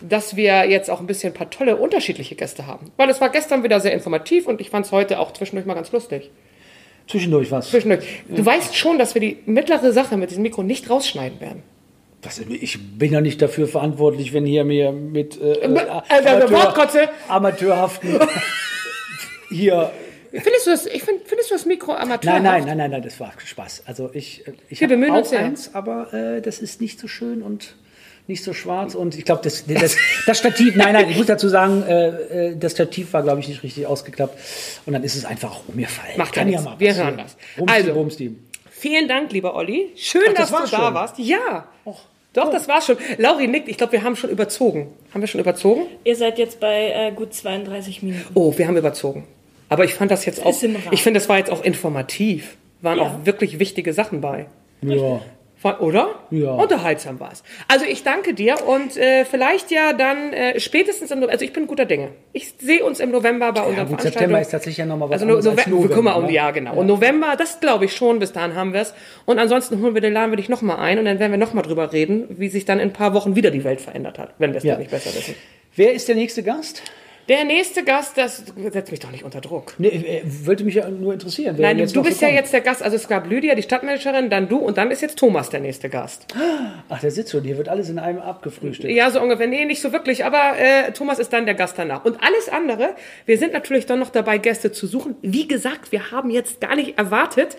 [0.00, 2.92] dass wir jetzt auch ein bisschen ein paar tolle unterschiedliche Gäste haben.
[2.96, 5.74] Weil es war gestern wieder sehr informativ und ich fand es heute auch zwischendurch mal
[5.74, 6.30] ganz lustig.
[7.08, 7.70] Zwischendurch was.
[7.70, 8.04] Zwischendurch.
[8.28, 11.62] Du weißt schon, dass wir die mittlere Sache mit diesem Mikro nicht rausschneiden werden.
[12.28, 17.08] Das, ich bin ja nicht dafür verantwortlich, wenn hier mir mit äh, äh, also, Wortkotze.
[17.28, 18.18] amateurhaften
[19.48, 19.90] hier.
[20.30, 22.34] Findest du das, ich find, findest du das Mikro amateur?
[22.34, 23.84] Nein, nein, nein, nein, nein, das war Spaß.
[23.86, 25.40] Also ich, äh, ich habe auch uns sehr.
[25.40, 27.76] eins, aber äh, das ist nicht so schön und
[28.26, 31.48] nicht so schwarz und ich glaube, das, das, das Stativ, nein, nein, ich muss dazu
[31.48, 34.38] sagen, äh, äh, das Stativ war, glaube ich, nicht richtig ausgeklappt
[34.84, 36.12] und dann ist es einfach auch umgefallen.
[36.18, 36.62] Macht ja nichts.
[36.62, 37.36] mal Wir hören das.
[37.56, 38.36] Bumsti, Also, Bumsti.
[38.70, 39.88] Vielen Dank, lieber Olli.
[39.96, 41.18] Schön, Ach, das dass war's du da warst.
[41.18, 41.66] Ja.
[42.32, 42.96] Doch, das war's schon.
[43.16, 43.68] Lauri nickt.
[43.68, 44.88] Ich glaube, wir haben schon überzogen.
[45.12, 45.82] Haben wir schon überzogen?
[46.04, 48.24] Ihr seid jetzt bei äh, gut 32 Minuten.
[48.34, 49.24] Oh, wir haben überzogen.
[49.70, 50.54] Aber ich fand das jetzt auch,
[50.90, 52.56] ich finde, das war jetzt auch informativ.
[52.80, 53.04] Waren Ja.
[53.04, 54.46] auch wirklich wichtige Sachen bei.
[54.82, 55.20] Ja.
[55.62, 56.20] War- Oder?
[56.30, 56.52] Ja.
[56.52, 57.42] Unterhaltsam war es.
[57.66, 61.52] Also ich danke dir und äh, vielleicht ja dann äh, spätestens im November, also ich
[61.52, 62.10] bin guter Dinge.
[62.32, 64.12] Ich sehe uns im November bei Ja, unseren gut, Veranstaltungen.
[64.12, 66.74] September ist tatsächlich ja nochmal was Also anderes als November, guck mal, um, ja genau.
[66.76, 68.94] Und November, das glaube ich schon, bis dahin haben wir es.
[69.26, 71.64] Und ansonsten holen wir den Laden wir dich nochmal ein und dann werden wir nochmal
[71.64, 74.52] drüber reden, wie sich dann in ein paar Wochen wieder die Welt verändert hat, wenn
[74.52, 74.74] wir es Ja.
[74.74, 75.34] dann nicht besser wissen.
[75.74, 76.82] Wer ist der nächste Gast?
[77.28, 79.74] Der nächste Gast, das setzt mich doch nicht unter Druck.
[79.76, 81.56] Nee, äh, wollte mich ja nur interessieren.
[81.58, 82.82] Nein, du noch bist so ja jetzt der Gast.
[82.82, 85.90] Also es gab Lydia, die Stadtmanagerin, dann du und dann ist jetzt Thomas der nächste
[85.90, 86.26] Gast.
[86.88, 87.44] Ach, der sitzt schon.
[87.44, 88.92] Hier wird alles in einem abgefrühstückt.
[88.92, 89.46] Ja, so ungefähr.
[89.46, 92.06] Nee, nicht so wirklich, aber äh, Thomas ist dann der Gast danach.
[92.06, 92.94] Und alles andere,
[93.26, 95.16] wir sind natürlich dann noch dabei, Gäste zu suchen.
[95.20, 97.58] Wie gesagt, wir haben jetzt gar nicht erwartet,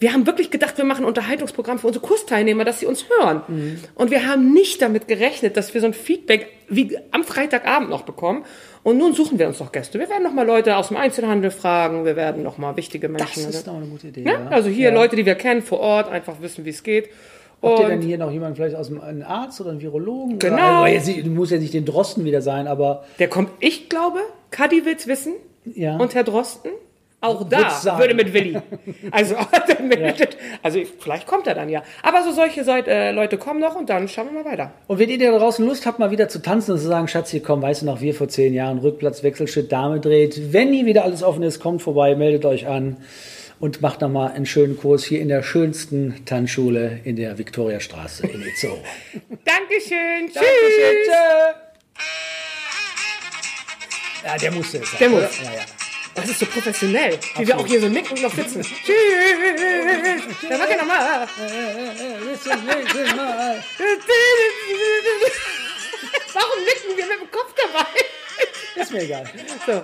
[0.00, 3.78] wir haben wirklich gedacht, wir machen ein Unterhaltungsprogramm für unsere Kursteilnehmer, dass sie uns hören.
[3.94, 8.02] Und wir haben nicht damit gerechnet, dass wir so ein Feedback wie am Freitagabend noch
[8.02, 8.44] bekommen.
[8.82, 9.98] Und nun suchen wir uns noch Gäste.
[9.98, 12.04] Wir werden noch mal Leute aus dem Einzelhandel fragen.
[12.04, 13.48] Wir werden noch mal wichtige Das Menschen.
[13.50, 14.22] ist doch eine gute Idee.
[14.24, 14.32] ne?
[14.32, 14.48] Ja.
[14.48, 14.94] Also hier ja.
[14.94, 17.08] Leute, die wir kennen vor Ort, einfach wissen, wie es geht.
[17.62, 20.38] Habt ihr denn hier noch jemanden vielleicht aus dem einen Arzt oder einen Virologen?
[20.38, 20.54] Genau.
[20.56, 24.18] Oder, also, jetzt, muss ja nicht den Drosten wieder sein, aber Der kommt, ich glaube,
[24.50, 25.32] Kadi will's wissen.
[25.64, 25.96] Ja.
[25.96, 26.70] Und Herr Drosten?
[27.24, 28.58] Auch da würde mit Willi.
[29.10, 29.34] Also,
[30.62, 31.82] also vielleicht kommt er dann ja.
[32.02, 34.72] Aber so solche Seite, äh, Leute kommen noch und dann schauen wir mal weiter.
[34.88, 37.30] Und wenn ihr da draußen Lust habt, mal wieder zu tanzen und zu sagen, Schatz,
[37.30, 40.52] hier komm, weißt du noch, wir vor zehn Jahren, Rückplatz, Wechselschritt, Dame dreht.
[40.52, 42.98] Wenn nie wieder alles offen ist, kommt vorbei, meldet euch an
[43.58, 48.42] und macht nochmal einen schönen Kurs hier in der schönsten Tanzschule in der Viktoriastraße in
[48.42, 48.76] Itzehoe.
[49.46, 50.28] Dankeschön.
[50.28, 50.44] Tschüss.
[54.26, 54.98] Ja, der musste es sein.
[55.00, 55.22] Der muss.
[55.42, 55.83] Ja, ja.
[56.14, 58.62] Das ist so professionell, wie wir auch hier so nicken und noch sitzen.
[58.62, 60.22] Tschüss.
[60.48, 61.28] Da war nochmal.
[66.32, 67.86] Warum nicken wir mit dem Kopf dabei?
[68.76, 69.30] Ist mir egal.
[69.66, 69.82] So.